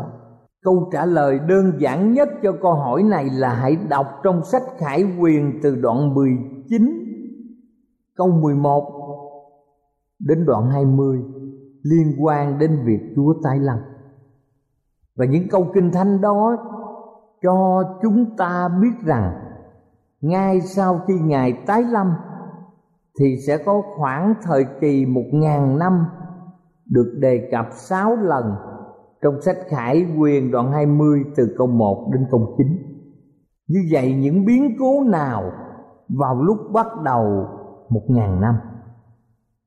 Câu 0.63 0.89
trả 0.91 1.05
lời 1.05 1.39
đơn 1.47 1.71
giản 1.79 2.13
nhất 2.13 2.29
cho 2.43 2.51
câu 2.61 2.73
hỏi 2.73 3.03
này 3.03 3.25
là 3.31 3.53
hãy 3.53 3.77
đọc 3.89 4.07
trong 4.23 4.41
sách 4.51 4.63
Khải 4.77 5.03
Quyền 5.19 5.59
từ 5.63 5.75
đoạn 5.75 6.13
19 6.13 7.03
câu 8.15 8.27
11 8.27 9.02
đến 10.25 10.45
đoạn 10.45 10.69
20 10.69 11.19
liên 11.83 12.15
quan 12.19 12.59
đến 12.59 12.79
việc 12.85 13.13
Chúa 13.15 13.33
tái 13.43 13.59
lâm. 13.59 13.77
Và 15.15 15.25
những 15.25 15.47
câu 15.51 15.67
kinh 15.73 15.91
thánh 15.91 16.21
đó 16.21 16.57
cho 17.41 17.83
chúng 18.01 18.37
ta 18.37 18.69
biết 18.81 19.05
rằng, 19.05 19.33
ngay 20.21 20.61
sau 20.61 21.01
khi 21.07 21.13
Ngài 21.19 21.53
tái 21.65 21.83
lâm, 21.83 22.13
thì 23.19 23.37
sẽ 23.47 23.57
có 23.57 23.81
khoảng 23.97 24.33
thời 24.43 24.65
kỳ 24.81 25.05
một 25.05 25.25
ngàn 25.31 25.79
năm 25.79 26.05
được 26.89 27.17
đề 27.19 27.49
cập 27.51 27.65
sáu 27.71 28.15
lần 28.15 28.55
trong 29.21 29.41
sách 29.41 29.57
Khải 29.67 30.05
Quyền 30.19 30.51
đoạn 30.51 30.71
20 30.71 31.23
từ 31.35 31.55
câu 31.57 31.67
1 31.67 32.09
đến 32.13 32.27
câu 32.31 32.55
9. 32.57 32.67
Như 33.67 33.79
vậy, 33.91 34.13
những 34.13 34.45
biến 34.45 34.75
cố 34.79 35.03
nào 35.03 35.51
vào 36.09 36.43
lúc 36.43 36.57
bắt 36.73 36.87
đầu 37.03 37.47
một 37.89 38.03
ngàn 38.07 38.41
năm 38.41 38.55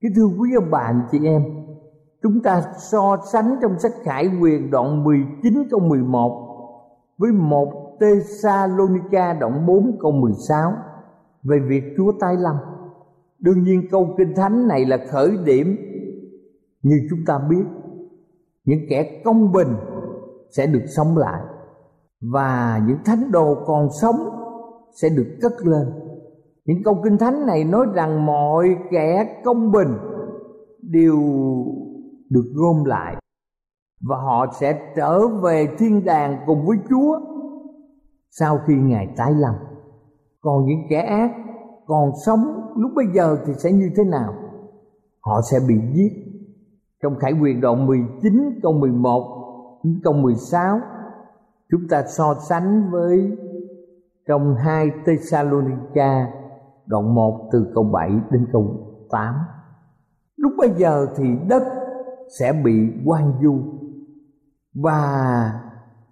Kính 0.00 0.12
thưa 0.16 0.26
quý 0.38 0.54
ông 0.54 0.70
bà 0.70 0.78
anh 0.78 1.02
chị 1.10 1.18
em, 1.24 1.42
Chúng 2.22 2.42
ta 2.42 2.62
so 2.78 3.16
sánh 3.32 3.56
trong 3.62 3.78
sách 3.78 3.92
Khải 4.02 4.30
Quyền 4.40 4.70
đoạn 4.70 5.04
19 5.04 5.54
câu 5.70 5.80
11 5.80 6.42
Với 7.18 7.32
một 7.32 7.96
Thessalonica 8.00 9.32
đoạn 9.32 9.66
4 9.66 9.98
câu 10.00 10.12
16 10.12 10.72
Về 11.42 11.58
việc 11.68 11.82
Chúa 11.96 12.12
tái 12.20 12.36
lâm. 12.36 12.56
Đương 13.38 13.62
nhiên 13.62 13.82
câu 13.90 14.14
Kinh 14.18 14.34
Thánh 14.36 14.68
này 14.68 14.84
là 14.84 14.98
khởi 15.10 15.36
điểm, 15.44 15.76
Như 16.82 16.96
chúng 17.10 17.18
ta 17.26 17.38
biết, 17.50 17.64
Những 18.64 18.80
kẻ 18.88 19.22
công 19.24 19.52
bình 19.52 19.76
sẽ 20.50 20.66
được 20.66 20.84
sống 20.96 21.16
lại 21.16 21.40
Và 22.20 22.80
những 22.86 22.98
thánh 23.04 23.30
đồ 23.30 23.54
còn 23.66 23.88
sống 24.00 24.16
sẽ 25.02 25.08
được 25.08 25.38
cất 25.42 25.52
lên 25.66 26.05
những 26.66 26.82
câu 26.84 27.00
kinh 27.04 27.18
thánh 27.18 27.46
này 27.46 27.64
nói 27.64 27.86
rằng 27.94 28.26
mọi 28.26 28.76
kẻ 28.90 29.40
công 29.44 29.72
bình 29.72 29.88
đều 30.82 31.18
được 32.30 32.52
gom 32.54 32.84
lại 32.84 33.16
và 34.00 34.16
họ 34.16 34.46
sẽ 34.60 34.92
trở 34.96 35.28
về 35.28 35.68
thiên 35.78 36.04
đàng 36.04 36.38
cùng 36.46 36.66
với 36.66 36.76
Chúa 36.88 37.20
sau 38.30 38.58
khi 38.66 38.74
Ngài 38.74 39.08
tái 39.16 39.32
lâm. 39.34 39.54
Còn 40.40 40.64
những 40.64 40.80
kẻ 40.90 41.00
ác 41.00 41.30
còn 41.86 42.10
sống 42.26 42.72
lúc 42.76 42.90
bây 42.94 43.06
giờ 43.14 43.38
thì 43.46 43.52
sẽ 43.54 43.72
như 43.72 43.90
thế 43.96 44.04
nào? 44.04 44.34
Họ 45.20 45.40
sẽ 45.50 45.58
bị 45.68 45.74
giết. 45.92 46.12
Trong 47.02 47.16
Khải 47.18 47.32
Quyền 47.32 47.60
đoạn 47.60 47.86
19 47.86 48.60
câu 48.62 48.72
11 48.72 49.80
đến 49.84 50.00
câu 50.04 50.12
16 50.12 50.80
chúng 51.70 51.88
ta 51.90 52.02
so 52.06 52.34
sánh 52.48 52.90
với 52.90 53.36
trong 54.28 54.54
hai 54.54 54.90
Thessalonica 55.06 56.26
đoạn 56.86 57.14
1 57.14 57.48
từ 57.52 57.72
câu 57.74 57.84
7 57.84 58.10
đến 58.30 58.46
câu 58.52 58.92
8 59.10 59.34
lúc 60.36 60.52
bây 60.58 60.70
giờ 60.70 61.06
thì 61.16 61.24
đất 61.48 61.62
sẽ 62.38 62.52
bị 62.64 62.92
quan 63.04 63.32
du 63.42 63.58
và 64.74 65.52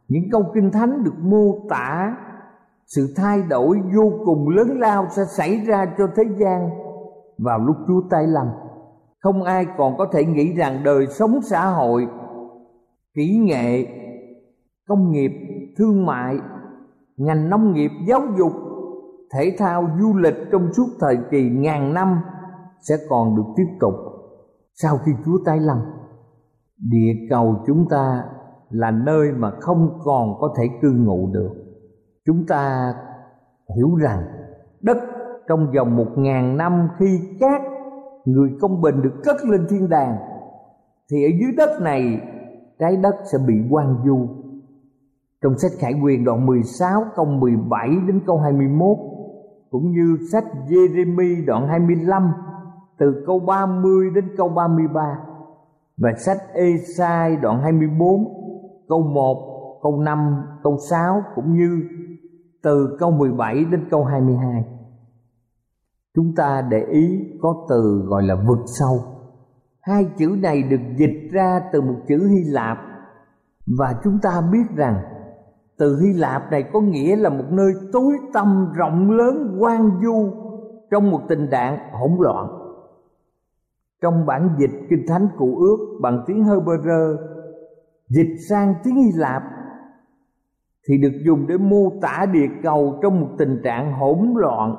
những 0.08 0.24
câu 0.32 0.42
kinh 0.54 0.70
thánh 0.70 1.04
được 1.04 1.18
mô 1.18 1.58
tả 1.68 2.16
sự 2.86 3.14
thay 3.16 3.42
đổi 3.42 3.80
vô 3.94 4.12
cùng 4.24 4.48
lớn 4.48 4.68
lao 4.80 5.06
sẽ 5.10 5.24
xảy 5.24 5.56
ra 5.56 5.94
cho 5.98 6.08
thế 6.16 6.22
gian 6.38 6.70
vào 7.38 7.58
lúc 7.58 7.76
Chúa 7.86 8.00
tái 8.10 8.26
lâm. 8.26 8.46
Không 9.20 9.42
ai 9.42 9.66
còn 9.76 9.96
có 9.96 10.06
thể 10.12 10.24
nghĩ 10.24 10.52
rằng 10.52 10.84
đời 10.84 11.06
sống 11.06 11.40
xã 11.42 11.66
hội, 11.66 12.06
kỹ 13.14 13.38
nghệ, 13.42 13.86
công 14.88 15.10
nghiệp, 15.10 15.32
thương 15.78 16.06
mại, 16.06 16.36
ngành 17.16 17.50
nông 17.50 17.72
nghiệp, 17.72 17.90
giáo 18.08 18.20
dục 18.38 18.52
thể 19.34 19.54
thao 19.58 19.90
du 20.00 20.16
lịch 20.16 20.36
trong 20.52 20.72
suốt 20.72 20.86
thời 21.00 21.18
kỳ 21.30 21.50
ngàn 21.50 21.94
năm 21.94 22.20
sẽ 22.80 22.94
còn 23.08 23.36
được 23.36 23.52
tiếp 23.56 23.66
tục 23.80 23.94
sau 24.74 24.98
khi 24.98 25.12
Chúa 25.24 25.38
tái 25.44 25.60
lâm. 25.60 25.78
Địa 26.90 27.12
cầu 27.30 27.56
chúng 27.66 27.88
ta 27.90 28.24
là 28.70 28.90
nơi 28.90 29.32
mà 29.32 29.50
không 29.60 29.98
còn 30.04 30.34
có 30.40 30.54
thể 30.58 30.64
cư 30.82 30.92
ngụ 30.92 31.30
được. 31.32 31.50
Chúng 32.26 32.46
ta 32.48 32.94
hiểu 33.76 33.94
rằng 33.96 34.22
đất 34.80 34.96
trong 35.48 35.72
vòng 35.76 35.96
một 35.96 36.08
ngàn 36.16 36.56
năm 36.56 36.88
khi 36.98 37.20
các 37.40 37.62
người 38.24 38.50
công 38.60 38.80
bình 38.80 39.02
được 39.02 39.14
cất 39.24 39.36
lên 39.44 39.66
thiên 39.70 39.88
đàng, 39.88 40.16
thì 41.10 41.24
ở 41.24 41.30
dưới 41.40 41.52
đất 41.56 41.80
này, 41.80 42.20
trái 42.78 42.96
đất 42.96 43.14
sẽ 43.32 43.38
bị 43.46 43.54
quan 43.70 43.96
du. 44.06 44.28
Trong 45.42 45.58
sách 45.58 45.72
Khải 45.78 45.94
Quyền 46.04 46.24
đoạn 46.24 46.46
16 46.46 47.02
câu 47.16 47.24
17 47.24 47.88
đến 48.06 48.20
câu 48.26 48.38
21 48.38 48.98
cũng 49.74 49.90
như 49.90 50.18
sách 50.32 50.44
Jeremy 50.68 51.46
đoạn 51.46 51.68
25 51.68 52.32
từ 52.98 53.24
câu 53.26 53.40
30 53.40 54.10
đến 54.14 54.24
câu 54.36 54.48
33 54.48 55.18
và 55.96 56.10
sách 56.26 56.38
Esai 56.52 57.36
đoạn 57.36 57.60
24 57.62 58.24
câu 58.88 59.02
1, 59.02 59.78
câu 59.82 60.00
5, 60.00 60.18
câu 60.62 60.76
6 60.90 61.22
cũng 61.34 61.56
như 61.56 61.82
từ 62.62 62.96
câu 63.00 63.10
17 63.10 63.64
đến 63.64 63.88
câu 63.90 64.04
22. 64.04 64.64
Chúng 66.14 66.34
ta 66.36 66.62
để 66.70 66.84
ý 66.90 67.20
có 67.42 67.66
từ 67.68 68.02
gọi 68.06 68.22
là 68.22 68.34
vực 68.34 68.64
sâu. 68.78 69.00
Hai 69.80 70.06
chữ 70.18 70.36
này 70.42 70.62
được 70.62 70.80
dịch 70.96 71.30
ra 71.32 71.60
từ 71.72 71.80
một 71.80 71.96
chữ 72.08 72.28
Hy 72.28 72.44
Lạp 72.44 72.78
và 73.78 74.00
chúng 74.04 74.18
ta 74.22 74.42
biết 74.52 74.76
rằng 74.76 75.13
từ 75.78 76.00
Hy 76.00 76.12
Lạp 76.12 76.50
này 76.50 76.62
có 76.72 76.80
nghĩa 76.80 77.16
là 77.16 77.30
một 77.30 77.44
nơi 77.50 77.72
tối 77.92 78.12
tăm, 78.32 78.72
rộng 78.74 79.10
lớn 79.10 79.56
quan 79.60 79.90
du 80.02 80.30
trong 80.90 81.10
một 81.10 81.20
tình 81.28 81.48
trạng 81.50 81.78
hỗn 81.92 82.10
loạn. 82.18 82.48
Trong 84.02 84.26
bản 84.26 84.48
dịch 84.58 84.86
Kinh 84.90 85.04
Thánh 85.08 85.28
Cụ 85.38 85.56
Ước 85.56 85.98
bằng 86.00 86.24
tiếng 86.26 86.44
Hebrew, 86.44 87.16
dịch 88.08 88.36
sang 88.48 88.74
tiếng 88.84 88.94
Hy 88.94 89.12
Lạp 89.14 89.42
thì 90.88 90.98
được 90.98 91.12
dùng 91.24 91.46
để 91.46 91.56
mô 91.58 91.92
tả 92.02 92.26
địa 92.32 92.48
cầu 92.62 92.98
trong 93.02 93.20
một 93.20 93.28
tình 93.38 93.60
trạng 93.64 93.92
hỗn 93.92 94.34
loạn. 94.36 94.76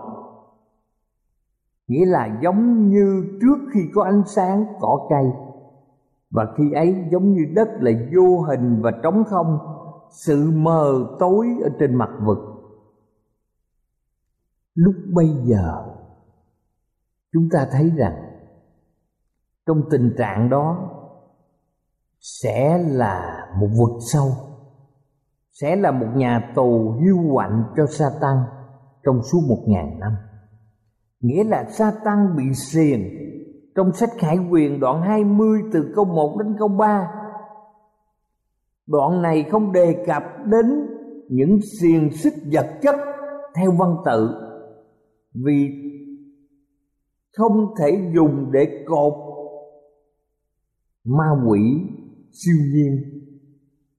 Nghĩa 1.87 2.05
là 2.05 2.39
giống 2.41 2.89
như 2.89 3.23
trước 3.41 3.57
khi 3.73 3.79
có 3.93 4.03
ánh 4.03 4.23
sáng, 4.25 4.65
cỏ 4.79 5.07
cây. 5.09 5.25
Và 6.31 6.45
khi 6.57 6.71
ấy 6.71 6.95
giống 7.11 7.33
như 7.33 7.41
đất 7.55 7.69
là 7.79 7.91
vô 8.15 8.41
hình 8.41 8.81
và 8.81 8.91
trống 9.03 9.23
không 9.23 9.57
sự 10.15 10.51
mờ 10.51 11.15
tối 11.19 11.47
ở 11.63 11.69
trên 11.79 11.95
mặt 11.95 12.09
vực. 12.25 12.37
Lúc 14.75 14.95
bây 15.13 15.27
giờ, 15.43 15.83
chúng 17.33 17.49
ta 17.51 17.67
thấy 17.71 17.91
rằng 17.97 18.15
trong 19.65 19.81
tình 19.91 20.15
trạng 20.17 20.49
đó 20.49 20.91
sẽ 22.19 22.77
là 22.77 23.47
một 23.59 23.67
vực 23.77 24.01
sâu, 24.13 24.31
sẽ 25.51 25.75
là 25.75 25.91
một 25.91 26.07
nhà 26.15 26.51
tù 26.55 26.91
hiu 26.91 27.17
quạnh 27.33 27.63
cho 27.77 27.85
sa 27.85 28.05
tăng 28.21 28.43
trong 29.03 29.21
suốt 29.23 29.41
một 29.47 29.63
ngàn 29.67 29.99
năm. 29.99 30.11
Nghĩa 31.19 31.43
là 31.43 31.65
sa 31.69 31.93
tăng 32.05 32.35
bị 32.35 32.53
xiềng 32.53 33.01
trong 33.75 33.93
sách 33.93 34.09
khải 34.17 34.37
quyền 34.51 34.79
đoạn 34.79 35.01
20 35.01 35.61
từ 35.73 35.93
câu 35.95 36.05
1 36.05 36.37
đến 36.39 36.55
câu 36.59 36.67
3 36.67 37.24
đoạn 38.87 39.21
này 39.21 39.43
không 39.51 39.71
đề 39.71 40.03
cập 40.07 40.23
đến 40.45 40.65
những 41.29 41.59
xiềng 41.79 42.11
xích 42.11 42.33
vật 42.51 42.67
chất 42.81 42.95
theo 43.55 43.71
văn 43.71 43.95
tự, 44.05 44.29
vì 45.45 45.69
không 47.37 47.73
thể 47.79 48.11
dùng 48.15 48.51
để 48.51 48.85
cột 48.87 49.13
ma 51.03 51.25
quỷ 51.47 51.59
siêu 52.31 52.55
nhiên. 52.73 53.21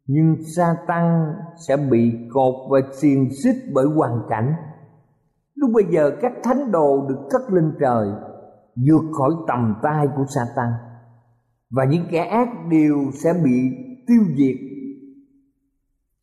Nhưng 0.07 0.37
sa 0.57 0.77
tăng 0.87 1.35
sẽ 1.68 1.77
bị 1.77 2.12
cột 2.33 2.55
và 2.70 2.79
xiềng 2.92 3.29
xích 3.42 3.57
bởi 3.75 3.87
hoàn 3.87 4.20
cảnh. 4.29 4.53
Lúc 5.55 5.70
bây 5.75 5.85
giờ 5.90 6.11
các 6.20 6.33
thánh 6.42 6.72
đồ 6.72 7.07
được 7.09 7.29
cất 7.31 7.40
lên 7.53 7.72
trời, 7.81 8.09
vượt 8.77 9.03
khỏi 9.12 9.31
tầm 9.49 9.75
tay 9.83 10.07
của 10.16 10.25
sa 10.35 10.46
tăng 10.57 10.72
và 11.70 11.85
những 11.85 12.05
kẻ 12.11 12.25
ác 12.25 12.49
đều 12.70 12.96
sẽ 13.22 13.33
bị 13.44 13.70
tiêu 14.07 14.22
diệt 14.37 14.57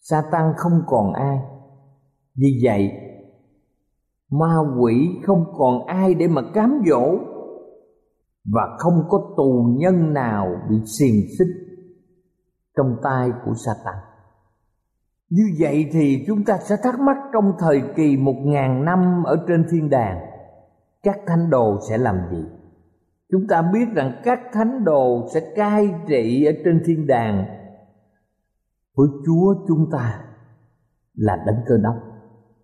sa 0.04 0.24
tăng 0.32 0.54
không 0.58 0.82
còn 0.88 1.14
ai 1.14 1.40
vì 2.36 2.60
vậy, 2.64 2.92
ma 4.32 4.58
quỷ 4.80 5.10
không 5.24 5.46
còn 5.58 5.86
ai 5.86 6.14
để 6.14 6.28
mà 6.28 6.42
cám 6.54 6.82
dỗ 6.90 7.18
và 8.54 8.62
không 8.78 9.04
có 9.10 9.34
tù 9.38 9.76
nhân 9.78 10.14
nào 10.14 10.48
bị 10.70 10.76
xiềng 10.86 11.22
xích 11.40 11.48
trong 12.78 12.98
tay 13.04 13.32
của 13.46 13.54
Satan. 13.66 13.96
Như 15.30 15.44
vậy 15.60 15.90
thì 15.92 16.24
chúng 16.28 16.44
ta 16.46 16.58
sẽ 16.58 16.76
thắc 16.84 17.00
mắc 17.00 17.18
trong 17.34 17.54
thời 17.60 17.82
kỳ 17.96 18.18
một 18.18 18.36
ngàn 18.44 18.86
năm 18.86 19.24
ở 19.24 19.46
trên 19.48 19.66
thiên 19.72 19.90
đàng, 19.90 20.20
các 21.04 21.20
thánh 21.28 21.50
đồ 21.50 21.78
sẽ 21.90 21.98
làm 21.98 22.16
gì? 22.32 22.44
Chúng 23.32 23.48
ta 23.50 23.62
biết 23.74 23.86
rằng 23.96 24.22
các 24.24 24.40
thánh 24.54 24.84
đồ 24.84 25.28
sẽ 25.34 25.54
cai 25.56 25.96
trị 26.08 26.46
ở 26.46 26.52
trên 26.66 26.84
thiên 26.86 27.08
đàng 27.08 27.63
với 28.96 29.08
Chúa 29.26 29.56
chúng 29.68 29.90
ta 29.92 30.20
là 31.14 31.44
đấng 31.46 31.56
cơ 31.68 31.78
đốc. 31.78 31.96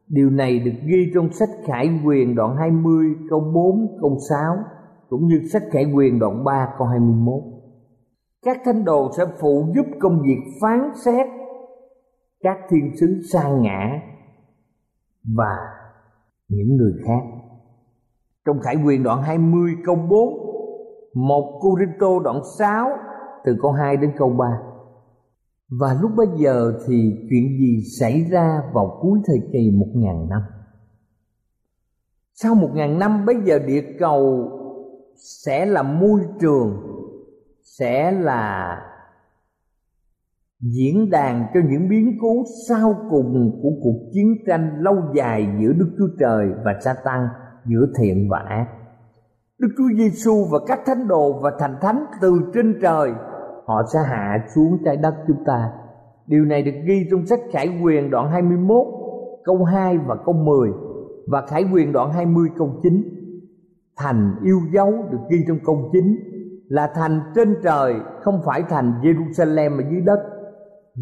Điều 0.07 0.29
này 0.29 0.59
được 0.59 0.71
ghi 0.85 1.11
trong 1.13 1.31
sách 1.31 1.49
Khải 1.65 1.99
Quyền 2.05 2.35
đoạn 2.35 2.55
20 2.57 3.05
câu 3.29 3.39
4 3.53 3.97
câu 4.01 4.17
6 4.29 4.55
cũng 5.09 5.27
như 5.27 5.41
sách 5.51 5.63
Khải 5.71 5.85
Quyền 5.95 6.19
đoạn 6.19 6.43
3 6.43 6.73
câu 6.77 6.87
21. 6.87 7.33
Các 8.45 8.57
thánh 8.65 8.85
đồ 8.85 9.11
sẽ 9.17 9.25
phụ 9.41 9.65
giúp 9.75 9.85
công 9.99 10.21
việc 10.21 10.39
phán 10.61 10.91
xét 11.05 11.27
các 12.39 12.57
thiên 12.69 12.97
sứ 12.99 13.21
sa 13.33 13.49
ngã 13.49 14.01
và 15.37 15.57
những 16.49 16.77
người 16.77 16.93
khác. 17.05 17.21
Trong 18.45 18.59
Khải 18.59 18.75
Quyền 18.85 19.03
đoạn 19.03 19.21
20 19.21 19.71
câu 19.85 19.95
4, 19.95 20.49
một 21.13 21.59
Cô 21.61 21.75
Rinh 21.79 21.97
Tô 21.99 22.19
đoạn 22.19 22.41
6 22.59 22.89
từ 23.45 23.57
câu 23.61 23.71
2 23.71 23.97
đến 23.97 24.11
câu 24.17 24.29
3. 24.29 24.45
Và 25.69 25.97
lúc 26.01 26.11
bấy 26.15 26.27
giờ 26.37 26.73
thì 26.87 27.27
chuyện 27.29 27.57
gì 27.59 27.83
xảy 27.99 28.23
ra 28.23 28.61
vào 28.73 28.99
cuối 29.01 29.19
thời 29.25 29.41
kỳ 29.53 29.71
một 29.71 29.87
ngàn 29.93 30.29
năm? 30.29 30.41
Sau 32.33 32.55
một 32.55 32.69
ngàn 32.73 32.99
năm 32.99 33.25
bây 33.25 33.35
giờ 33.45 33.59
địa 33.59 33.83
cầu 33.99 34.51
sẽ 35.15 35.65
là 35.65 35.83
môi 35.83 36.21
trường, 36.39 36.77
sẽ 37.63 38.11
là 38.11 38.77
diễn 40.59 41.09
đàn 41.09 41.45
cho 41.53 41.59
những 41.69 41.89
biến 41.89 42.17
cố 42.21 42.43
sau 42.67 42.95
cùng 43.09 43.59
của 43.63 43.71
cuộc 43.83 44.09
chiến 44.13 44.35
tranh 44.47 44.81
lâu 44.81 44.95
dài 45.15 45.47
giữa 45.61 45.73
Đức 45.73 45.95
Chúa 45.97 46.09
Trời 46.19 46.47
và 46.65 46.79
Satan, 46.85 47.27
giữa 47.65 47.85
thiện 47.99 48.29
và 48.29 48.39
ác. 48.39 48.67
Đức 49.59 49.69
Chúa 49.77 49.97
Giêsu 49.97 50.45
và 50.51 50.59
các 50.67 50.79
thánh 50.85 51.07
đồ 51.07 51.39
và 51.41 51.51
thành 51.59 51.75
thánh 51.81 52.05
từ 52.21 52.51
trên 52.53 52.79
trời 52.81 53.11
họ 53.69 53.83
sẽ 53.93 53.99
hạ 53.99 54.45
xuống 54.55 54.77
trái 54.85 54.97
đất 54.97 55.15
chúng 55.27 55.43
ta. 55.45 55.71
Điều 56.27 56.45
này 56.45 56.63
được 56.63 56.71
ghi 56.85 57.07
trong 57.11 57.25
sách 57.25 57.39
Khải 57.51 57.79
Quyền 57.83 58.09
đoạn 58.09 58.31
21 58.31 58.87
câu 59.43 59.63
2 59.63 59.97
và 59.97 60.15
câu 60.25 60.35
10 60.35 60.69
và 61.27 61.45
Khải 61.47 61.65
Quyền 61.73 61.91
đoạn 61.91 62.11
20 62.11 62.49
câu 62.57 62.69
9. 62.83 63.03
Thành 63.97 64.35
yêu 64.43 64.59
dấu 64.73 64.91
được 65.11 65.17
ghi 65.29 65.37
trong 65.47 65.57
câu 65.65 65.89
9 65.93 66.15
là 66.67 66.91
thành 66.95 67.21
trên 67.35 67.55
trời, 67.63 67.93
không 68.21 68.41
phải 68.45 68.63
thành 68.69 68.93
Jerusalem 69.01 69.77
ở 69.77 69.83
dưới 69.91 70.01
đất 70.01 70.19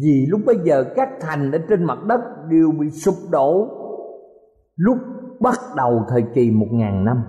vì 0.02 0.26
lúc 0.28 0.40
bây 0.46 0.56
giờ 0.64 0.84
các 0.96 1.08
thành 1.20 1.52
ở 1.52 1.58
trên 1.68 1.84
mặt 1.84 1.98
đất 2.06 2.20
đều 2.48 2.72
bị 2.80 2.90
sụp 2.90 3.14
đổ 3.30 3.68
lúc 4.76 4.98
bắt 5.40 5.58
đầu 5.76 6.04
thời 6.08 6.22
kỳ 6.34 6.50
một 6.50 6.68
ngàn 6.70 7.04
năm 7.04 7.22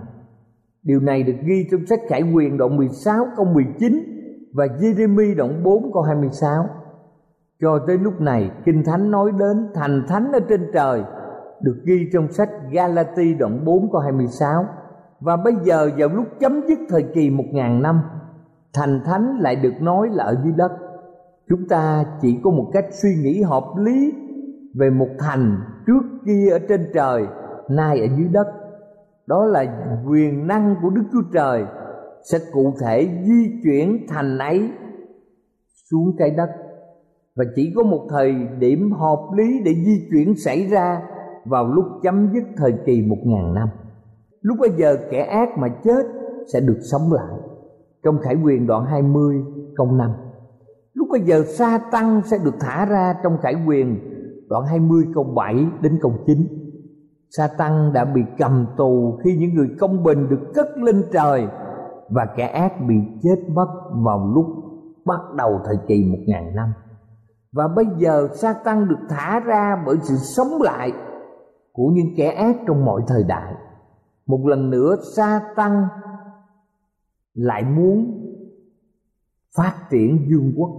Điều 0.82 1.00
này 1.00 1.22
được 1.22 1.36
ghi 1.44 1.66
trong 1.70 1.86
sách 1.86 2.00
Khải 2.08 2.22
Quyền 2.34 2.58
đoạn 2.58 2.76
16 2.76 3.26
câu 3.36 3.46
19 3.54 4.09
và 4.54 4.66
Jeremy 4.66 5.36
đoạn 5.36 5.62
4 5.62 5.92
câu 5.92 6.02
26. 6.02 6.64
Cho 7.60 7.78
tới 7.86 7.98
lúc 7.98 8.20
này, 8.20 8.50
Kinh 8.64 8.84
Thánh 8.84 9.10
nói 9.10 9.30
đến 9.38 9.68
thành 9.74 10.04
thánh 10.08 10.32
ở 10.32 10.40
trên 10.48 10.70
trời, 10.72 11.02
được 11.62 11.76
ghi 11.84 12.10
trong 12.12 12.32
sách 12.32 12.50
Galati 12.70 13.34
đoạn 13.34 13.64
4 13.64 13.92
câu 13.92 14.00
26 14.00 14.64
và 15.20 15.36
bây 15.36 15.54
giờ, 15.62 15.90
vào 15.98 16.08
lúc 16.08 16.26
chấm 16.40 16.60
dứt 16.68 16.78
thời 16.88 17.02
kỳ 17.02 17.30
một 17.30 17.44
ngàn 17.52 17.82
năm, 17.82 18.00
thành 18.74 19.00
thánh 19.04 19.38
lại 19.40 19.56
được 19.56 19.74
nói 19.80 20.08
là 20.12 20.24
ở 20.24 20.36
dưới 20.44 20.52
đất. 20.56 20.72
Chúng 21.48 21.68
ta 21.68 22.04
chỉ 22.20 22.40
có 22.44 22.50
một 22.50 22.70
cách 22.72 22.86
suy 22.90 23.14
nghĩ 23.14 23.42
hợp 23.42 23.64
lý 23.76 24.12
về 24.74 24.90
một 24.90 25.08
thành 25.18 25.60
trước 25.86 26.02
kia 26.26 26.48
ở 26.50 26.58
trên 26.68 26.90
trời, 26.94 27.26
nay 27.68 28.00
ở 28.00 28.06
dưới 28.16 28.28
đất. 28.28 28.46
Đó 29.26 29.44
là 29.44 29.64
quyền 30.08 30.46
năng 30.46 30.76
của 30.82 30.90
đức 30.90 31.02
chúa 31.12 31.22
trời 31.32 31.64
sẽ 32.30 32.38
cụ 32.52 32.74
thể 32.80 33.08
di 33.24 33.60
chuyển 33.64 34.06
thành 34.08 34.38
ấy 34.38 34.68
xuống 35.90 36.16
trái 36.18 36.30
đất. 36.30 36.48
Và 37.36 37.44
chỉ 37.56 37.72
có 37.76 37.82
một 37.82 38.06
thời 38.10 38.34
điểm 38.58 38.92
hợp 38.92 39.28
lý 39.36 39.60
để 39.64 39.74
di 39.74 40.08
chuyển 40.10 40.34
xảy 40.36 40.66
ra 40.66 41.02
vào 41.44 41.66
lúc 41.74 41.84
chấm 42.02 42.32
dứt 42.34 42.44
thời 42.56 42.74
kỳ 42.86 43.02
một 43.02 43.18
ngàn 43.24 43.54
năm. 43.54 43.68
Lúc 44.40 44.56
bây 44.60 44.70
giờ 44.70 44.96
kẻ 45.10 45.22
ác 45.22 45.48
mà 45.58 45.68
chết 45.84 46.06
sẽ 46.52 46.60
được 46.60 46.78
sống 46.90 47.12
lại. 47.12 47.38
Trong 48.04 48.18
khải 48.18 48.34
quyền 48.44 48.66
đoạn 48.66 48.84
20 48.84 49.36
câu 49.76 49.92
5 49.92 50.10
lúc 50.94 51.08
bây 51.10 51.20
giờ 51.20 51.44
sa 51.46 51.78
tăng 51.92 52.22
sẽ 52.24 52.38
được 52.44 52.54
thả 52.60 52.86
ra 52.86 53.14
trong 53.22 53.38
khải 53.42 53.54
quyền 53.66 53.98
đoạn 54.48 54.64
20 54.66 55.04
câu 55.14 55.24
7 55.24 55.66
đến 55.82 55.98
câu 56.02 56.12
9 56.26 56.38
sa 57.30 57.48
tăng 57.58 57.92
đã 57.92 58.04
bị 58.04 58.20
cầm 58.38 58.66
tù 58.76 59.18
khi 59.24 59.36
những 59.36 59.54
người 59.54 59.68
công 59.78 60.02
bình 60.02 60.28
được 60.30 60.40
cất 60.54 60.66
lên 60.76 61.02
trời 61.12 61.46
và 62.10 62.26
kẻ 62.36 62.46
ác 62.46 62.72
bị 62.88 62.94
chết 63.22 63.36
mất 63.54 63.68
vào 63.92 64.32
lúc 64.34 64.46
bắt 65.04 65.20
đầu 65.36 65.60
thời 65.64 65.76
kỳ 65.86 66.04
một 66.04 66.18
ngàn 66.26 66.54
năm. 66.54 66.72
Và 67.52 67.68
bây 67.68 67.86
giờ 67.96 68.28
sa 68.34 68.52
tăng 68.52 68.88
được 68.88 68.98
thả 69.08 69.40
ra 69.40 69.82
bởi 69.86 69.96
sự 70.02 70.16
sống 70.16 70.62
lại 70.62 70.92
của 71.72 71.88
những 71.94 72.14
kẻ 72.16 72.30
ác 72.30 72.56
trong 72.66 72.84
mọi 72.84 73.02
thời 73.06 73.24
đại. 73.24 73.54
Một 74.26 74.46
lần 74.46 74.70
nữa 74.70 74.96
sa 75.16 75.40
tăng 75.56 75.88
lại 77.34 77.64
muốn 77.64 78.20
phát 79.56 79.74
triển 79.90 80.26
dương 80.30 80.52
quốc. 80.56 80.70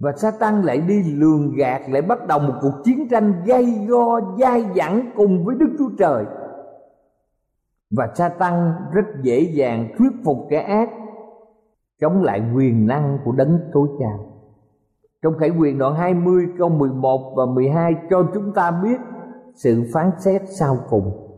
Và 0.00 0.12
Satan 0.16 0.62
lại 0.62 0.78
đi 0.78 1.02
lường 1.02 1.54
gạt, 1.56 1.82
lại 1.88 2.02
bắt 2.02 2.26
đầu 2.26 2.38
một 2.38 2.54
cuộc 2.60 2.72
chiến 2.84 3.08
tranh 3.10 3.42
gây 3.46 3.86
go, 3.88 4.20
dai 4.38 4.64
dẳng 4.76 5.10
cùng 5.16 5.44
với 5.44 5.56
Đức 5.58 5.76
Chúa 5.78 5.90
Trời 5.98 6.24
và 7.96 8.08
sa 8.14 8.28
tăng 8.28 8.72
rất 8.92 9.04
dễ 9.22 9.40
dàng 9.40 9.88
thuyết 9.98 10.12
phục 10.24 10.36
kẻ 10.50 10.58
ác, 10.58 10.90
chống 12.00 12.22
lại 12.22 12.42
quyền 12.54 12.86
năng 12.86 13.18
của 13.24 13.32
đấng 13.32 13.58
tối 13.72 13.88
cao. 14.00 14.18
Trong 15.22 15.38
Khải 15.38 15.50
quyền 15.50 15.78
đoạn 15.78 15.94
20 15.94 16.46
câu 16.58 16.68
11 16.68 17.34
và 17.36 17.46
12 17.46 17.94
cho 18.10 18.30
chúng 18.34 18.52
ta 18.54 18.80
biết 18.82 19.00
sự 19.54 19.82
phán 19.94 20.10
xét 20.18 20.42
sau 20.58 20.76
cùng. 20.90 21.28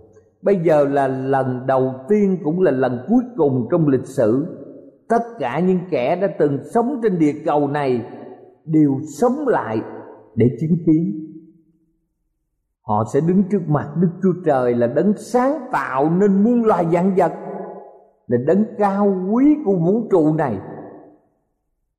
Bây 0.42 0.56
giờ 0.64 0.84
là 0.84 1.08
lần 1.08 1.66
đầu 1.66 1.94
tiên 2.08 2.38
cũng 2.44 2.60
là 2.60 2.70
lần 2.70 3.04
cuối 3.08 3.22
cùng 3.36 3.68
trong 3.70 3.88
lịch 3.88 4.06
sử 4.06 4.60
tất 5.08 5.22
cả 5.38 5.60
những 5.60 5.78
kẻ 5.90 6.16
đã 6.16 6.28
từng 6.38 6.58
sống 6.74 7.00
trên 7.02 7.18
địa 7.18 7.32
cầu 7.44 7.68
này 7.68 8.06
đều 8.64 9.00
sống 9.18 9.48
lại 9.48 9.80
để 10.34 10.46
chứng 10.60 10.76
kiến 10.86 11.33
họ 12.86 13.04
sẽ 13.12 13.20
đứng 13.20 13.42
trước 13.50 13.62
mặt 13.68 13.88
đức 13.96 14.08
chúa 14.22 14.32
trời 14.44 14.74
là 14.74 14.86
đấng 14.86 15.12
sáng 15.16 15.58
tạo 15.72 16.10
nên 16.10 16.44
muôn 16.44 16.64
loài 16.64 16.86
vạn 16.90 17.14
vật, 17.16 17.32
là 18.26 18.38
đấng 18.46 18.64
cao 18.78 19.14
quý 19.32 19.56
của 19.64 19.76
vũ 19.76 20.02
trụ 20.10 20.34
này. 20.34 20.58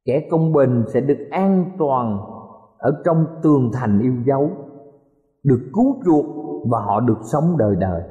Kẻ 0.06 0.28
công 0.32 0.54
bình 0.54 0.84
sẽ 0.93 1.02
được 1.02 1.28
an 1.32 1.65
toàn 1.80 2.19
ở 2.78 3.02
trong 3.06 3.26
tường 3.43 3.71
thành 3.74 4.00
yêu 4.00 4.13
dấu, 4.26 4.52
được 5.43 5.69
cứu 5.74 6.02
chuộc 6.06 6.26
và 6.69 6.80
họ 6.80 7.00
được 7.00 7.19
sống 7.32 7.58
đời 7.58 7.76
đời. 7.76 8.02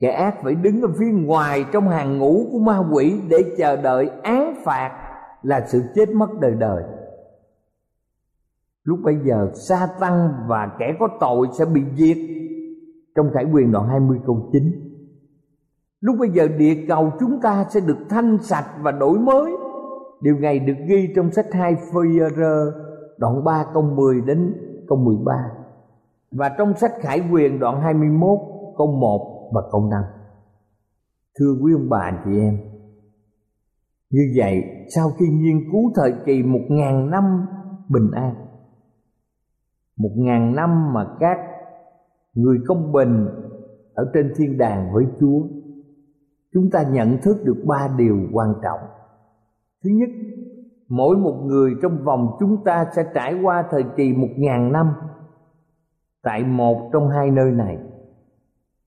Kẻ 0.00 0.10
ác 0.10 0.34
phải 0.42 0.54
đứng 0.54 0.82
ở 0.82 0.88
phía 0.98 1.12
ngoài 1.12 1.64
trong 1.72 1.88
hàng 1.88 2.18
ngũ 2.18 2.46
của 2.52 2.58
ma 2.58 2.82
quỷ 2.92 3.20
để 3.30 3.44
chờ 3.58 3.76
đợi 3.76 4.10
án 4.22 4.54
phạt 4.64 4.90
là 5.42 5.66
sự 5.66 5.82
chết 5.94 6.08
mất 6.10 6.28
đời 6.40 6.54
đời 6.58 6.82
lúc 8.86 8.98
bây 9.04 9.16
giờ, 9.24 9.50
sa 9.68 9.88
tăng 10.00 10.28
và 10.48 10.76
kẻ 10.78 10.96
có 11.00 11.08
tội 11.20 11.46
sẽ 11.58 11.64
bị 11.64 11.82
diệt. 11.94 12.16
Trong 13.16 13.30
khải 13.34 13.44
quyền 13.52 13.72
đoạn 13.72 13.88
20 13.88 14.18
câu 14.26 14.50
9 14.52 14.62
lúc 16.00 16.16
bây 16.18 16.28
giờ, 16.28 16.48
địa 16.58 16.84
cầu 16.88 17.12
chúng 17.20 17.40
ta 17.42 17.66
sẽ 17.70 17.80
được 17.80 17.98
thanh 18.08 18.38
sạch 18.42 18.66
và 18.82 18.92
đổi 18.92 19.18
mới. 19.18 19.52
Điều 20.20 20.38
này 20.38 20.58
được 20.58 20.76
ghi 20.88 21.12
trong 21.16 21.32
sách 21.32 21.46
2 21.52 21.74
phi 21.74 22.18
đoạn 23.18 23.44
3 23.44 23.64
câu 23.74 23.82
10 23.82 24.20
đến 24.20 24.54
câu 24.88 24.98
13 24.98 25.32
và 26.30 26.48
trong 26.58 26.76
sách 26.76 26.92
khải 27.00 27.22
quyền 27.32 27.58
đoạn 27.58 27.80
21 27.80 28.38
câu 28.78 28.86
1 28.86 29.50
và 29.54 29.62
câu 29.72 29.88
5 29.90 30.02
thưa 31.38 31.56
quý 31.62 31.72
ông 31.72 31.88
bà 31.88 31.98
anh 31.98 32.22
chị 32.24 32.38
em, 32.38 32.58
như 34.10 34.32
vậy, 34.36 34.62
sau 34.94 35.10
khi 35.18 35.26
nghiên 35.28 35.70
cứu 35.72 35.92
thời 35.94 36.14
kỳ 36.26 36.42
một 36.42 36.60
ngàn 36.68 37.10
năm 37.10 37.46
bình 37.88 38.10
an 38.12 38.34
một 39.96 40.10
ngàn 40.16 40.54
năm 40.54 40.92
mà 40.92 41.06
các 41.20 41.38
người 42.34 42.58
công 42.66 42.92
bình 42.92 43.28
ở 43.94 44.10
trên 44.14 44.32
thiên 44.36 44.58
đàng 44.58 44.92
với 44.92 45.04
Chúa, 45.20 45.42
chúng 46.54 46.70
ta 46.70 46.82
nhận 46.82 47.18
thức 47.22 47.36
được 47.44 47.64
ba 47.66 47.88
điều 47.98 48.28
quan 48.32 48.54
trọng. 48.62 48.80
Thứ 49.84 49.90
nhất, 49.90 50.08
mỗi 50.88 51.16
một 51.16 51.42
người 51.44 51.74
trong 51.82 52.04
vòng 52.04 52.36
chúng 52.40 52.64
ta 52.64 52.86
sẽ 52.96 53.04
trải 53.14 53.34
qua 53.42 53.64
thời 53.70 53.84
kỳ 53.96 54.12
một 54.12 54.28
ngàn 54.36 54.72
năm 54.72 54.92
tại 56.22 56.44
một 56.44 56.90
trong 56.92 57.08
hai 57.08 57.30
nơi 57.30 57.52
này. 57.52 57.78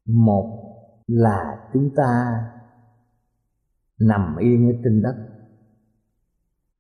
Một 0.05 0.59
là 1.07 1.69
chúng 1.73 1.89
ta 1.95 2.43
nằm 3.99 4.35
yên 4.39 4.69
ở 4.69 4.73
trên 4.83 5.01
đất. 5.01 5.15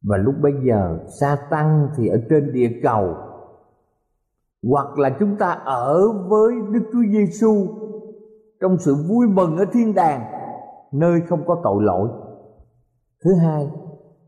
Và 0.03 0.17
lúc 0.17 0.35
bấy 0.41 0.53
giờ 0.67 0.99
sa 1.21 1.37
tăng 1.49 1.89
thì 1.95 2.07
ở 2.07 2.21
trên 2.29 2.53
địa 2.53 2.79
cầu 2.83 3.15
hoặc 4.63 4.99
là 4.99 5.09
chúng 5.19 5.35
ta 5.37 5.51
ở 5.51 6.11
với 6.11 6.53
đức 6.71 6.89
chúa 6.91 7.03
giêsu 7.11 7.67
trong 8.61 8.77
sự 8.77 8.95
vui 9.09 9.27
mừng 9.27 9.57
ở 9.57 9.65
thiên 9.73 9.95
đàng 9.95 10.31
nơi 10.91 11.21
không 11.29 11.47
có 11.47 11.61
tội 11.63 11.83
lỗi 11.83 12.09
thứ 13.23 13.35
hai 13.35 13.69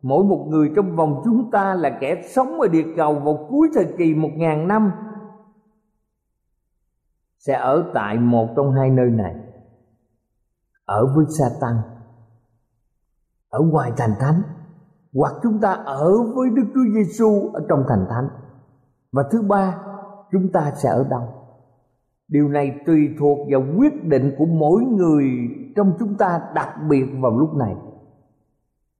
mỗi 0.02 0.24
một 0.24 0.46
người 0.50 0.72
trong 0.76 0.96
vòng 0.96 1.22
chúng 1.26 1.52
ta 1.52 1.74
là 1.74 1.98
kẻ 2.02 2.22
sống 2.36 2.62
ở 2.62 2.68
địa 2.68 2.86
cầu 2.98 3.20
vào 3.20 3.48
cuối 3.50 3.70
thời 3.74 3.88
kỳ 3.98 4.14
một 4.14 4.30
ngàn 4.36 4.68
năm 4.68 4.92
sẽ 7.38 7.54
ở 7.54 7.92
tại 7.94 8.18
một 8.18 8.48
trong 8.56 8.72
hai 8.72 8.90
nơi 8.90 9.10
này 9.10 9.36
ở 10.86 11.14
với 11.16 11.26
sa 11.40 11.46
tăng 11.62 11.78
ở 13.50 13.60
ngoài 13.60 13.92
thành 13.98 14.14
thánh 14.20 14.42
hoặc 15.14 15.34
chúng 15.44 15.60
ta 15.62 15.72
ở 15.74 16.24
với 16.36 16.50
Đức 16.50 16.64
Chúa 16.74 16.94
Giêsu 16.94 17.52
ở 17.54 17.62
trong 17.70 17.84
thành 17.90 18.06
thánh. 18.10 18.28
Và 19.12 19.24
thứ 19.32 19.42
ba, 19.42 19.78
chúng 20.32 20.52
ta 20.52 20.72
sẽ 20.76 20.90
ở 20.90 21.08
đâu? 21.10 21.28
Điều 22.28 22.50
này 22.50 22.80
tùy 22.86 23.10
thuộc 23.20 23.48
vào 23.52 23.66
quyết 23.78 24.04
định 24.04 24.36
của 24.38 24.46
mỗi 24.46 24.84
người 24.84 25.26
trong 25.76 25.94
chúng 26.00 26.18
ta 26.18 26.42
đặc 26.56 26.70
biệt 26.90 27.06
vào 27.20 27.40
lúc 27.40 27.56
này. 27.56 27.76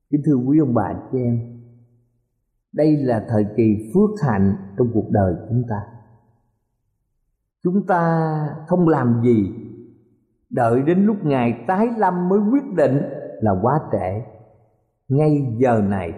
Kính 0.10 0.22
thưa 0.26 0.36
quý 0.36 0.60
ông 0.60 0.74
bà 0.74 0.94
chị 1.12 1.18
em, 1.18 1.40
đây 2.74 2.98
là 2.98 3.26
thời 3.30 3.46
kỳ 3.58 3.92
phước 3.94 4.10
hạnh 4.28 4.56
trong 4.78 4.88
cuộc 4.94 5.10
đời 5.10 5.36
chúng 5.50 5.64
ta. 5.70 5.82
Chúng 7.64 7.86
ta 7.88 8.34
không 8.68 8.88
làm 8.88 9.22
gì 9.24 9.54
đợi 10.52 10.82
đến 10.82 11.06
lúc 11.06 11.26
Ngài 11.26 11.64
tái 11.68 11.88
lâm 11.98 12.30
mới 12.30 12.40
quyết 12.52 12.74
định 12.76 13.02
là 13.42 13.52
quá 13.62 13.80
trễ 13.92 14.22
ngay 15.10 15.56
giờ 15.58 15.82
này 15.82 16.14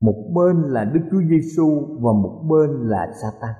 một 0.00 0.30
bên 0.34 0.62
là 0.62 0.84
Đức 0.84 1.00
Chúa 1.10 1.22
Giêsu 1.30 1.86
và 2.00 2.12
một 2.12 2.44
bên 2.48 2.88
là 2.88 3.12
Satan. 3.22 3.54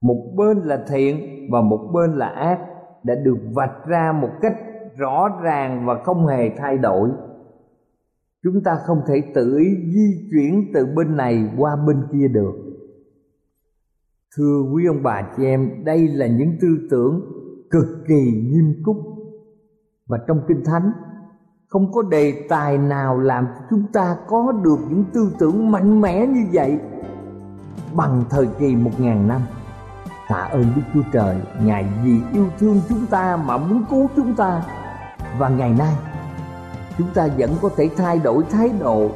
Một 0.00 0.32
bên 0.36 0.58
là 0.58 0.84
thiện 0.88 1.46
và 1.50 1.60
một 1.60 1.90
bên 1.94 2.18
là 2.18 2.26
ác 2.26 2.58
đã 3.02 3.14
được 3.14 3.38
vạch 3.54 3.86
ra 3.86 4.12
một 4.12 4.30
cách 4.40 4.56
rõ 4.96 5.28
ràng 5.42 5.86
và 5.86 6.02
không 6.04 6.26
hề 6.26 6.50
thay 6.58 6.78
đổi. 6.78 7.10
Chúng 8.42 8.62
ta 8.64 8.78
không 8.86 8.98
thể 9.08 9.22
tự 9.34 9.58
ý 9.58 9.92
di 9.94 10.28
chuyển 10.30 10.70
từ 10.74 10.86
bên 10.96 11.16
này 11.16 11.50
qua 11.58 11.76
bên 11.86 11.96
kia 12.12 12.28
được. 12.28 12.52
Thưa 14.36 14.62
quý 14.72 14.86
ông 14.86 15.02
bà 15.02 15.32
chị 15.36 15.44
em, 15.44 15.84
đây 15.84 16.08
là 16.08 16.26
những 16.26 16.52
tư 16.60 16.68
tưởng 16.90 17.20
cực 17.70 17.86
kỳ 18.08 18.48
nghiêm 18.52 18.82
túc 18.86 18.96
và 20.06 20.18
trong 20.28 20.40
Kinh 20.48 20.62
Thánh 20.64 20.92
không 21.68 21.92
có 21.92 22.02
đề 22.02 22.46
tài 22.48 22.78
nào 22.78 23.18
làm 23.18 23.46
chúng 23.70 23.82
ta 23.92 24.16
có 24.26 24.52
được 24.52 24.78
những 24.88 25.04
tư 25.12 25.32
tưởng 25.38 25.70
mạnh 25.70 26.00
mẽ 26.00 26.26
như 26.26 26.46
vậy. 26.52 26.78
Bằng 27.94 28.24
thời 28.30 28.46
kỳ 28.58 28.76
một 28.76 28.90
ngàn 28.98 29.28
năm, 29.28 29.40
tạ 30.28 30.48
ơn 30.52 30.64
đức 30.76 30.82
chúa 30.94 31.02
trời, 31.12 31.36
ngài 31.62 31.86
vì 32.04 32.20
yêu 32.32 32.46
thương 32.58 32.80
chúng 32.88 33.06
ta 33.06 33.36
mà 33.36 33.56
muốn 33.56 33.84
cứu 33.90 34.08
chúng 34.16 34.34
ta. 34.34 34.62
Và 35.38 35.48
ngày 35.48 35.74
nay, 35.78 35.94
chúng 36.98 37.08
ta 37.14 37.28
vẫn 37.38 37.50
có 37.62 37.68
thể 37.76 37.90
thay 37.96 38.18
đổi 38.18 38.44
thái 38.50 38.70
độ 38.80 39.10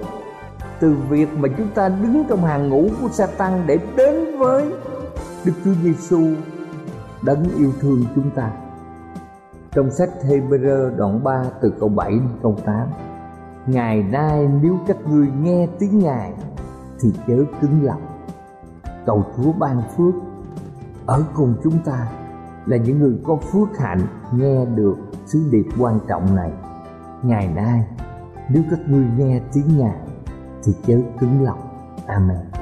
từ 0.80 0.96
việc 1.08 1.38
mà 1.38 1.48
chúng 1.58 1.68
ta 1.74 1.88
đứng 1.88 2.24
trong 2.28 2.44
hàng 2.44 2.68
ngũ 2.68 2.88
của 3.00 3.08
Satan 3.08 3.62
để 3.66 3.78
đến 3.96 4.38
với 4.38 4.72
Đức 5.44 5.52
Chúa 5.64 5.74
Giêsu 5.82 6.22
đấng 7.22 7.44
yêu 7.56 7.72
thương 7.80 8.04
chúng 8.14 8.30
ta 8.30 8.50
trong 9.74 9.90
sách 9.90 10.10
Hebrew 10.28 10.96
đoạn 10.96 11.24
3 11.24 11.44
từ 11.60 11.72
câu 11.80 11.88
7 11.88 12.10
đến 12.10 12.28
câu 12.42 12.56
8 12.64 12.88
Ngày 13.66 14.02
nay 14.02 14.48
nếu 14.62 14.78
các 14.86 14.96
ngươi 15.06 15.28
nghe 15.42 15.68
tiếng 15.78 15.98
Ngài 15.98 16.32
thì 17.00 17.12
chớ 17.26 17.36
cứng 17.60 17.84
lòng. 17.84 18.02
Cầu 19.06 19.24
Chúa 19.36 19.52
ban 19.52 19.82
phước 19.96 20.14
ở 21.06 21.24
cùng 21.34 21.54
chúng 21.64 21.78
ta 21.84 22.06
là 22.66 22.76
những 22.76 22.98
người 22.98 23.18
có 23.24 23.36
phước 23.36 23.78
hạnh 23.78 24.06
nghe 24.32 24.64
được 24.64 24.96
sứ 25.26 25.48
điệp 25.50 25.66
quan 25.78 25.98
trọng 26.08 26.36
này. 26.36 26.52
Ngày 27.22 27.48
nay 27.48 27.86
nếu 28.48 28.62
các 28.70 28.80
ngươi 28.86 29.06
nghe 29.18 29.40
tiếng 29.52 29.78
Ngài 29.78 29.98
thì 30.64 30.72
chớ 30.86 31.00
cứng 31.18 31.44
lòng. 31.44 31.60
Amen. 32.06 32.61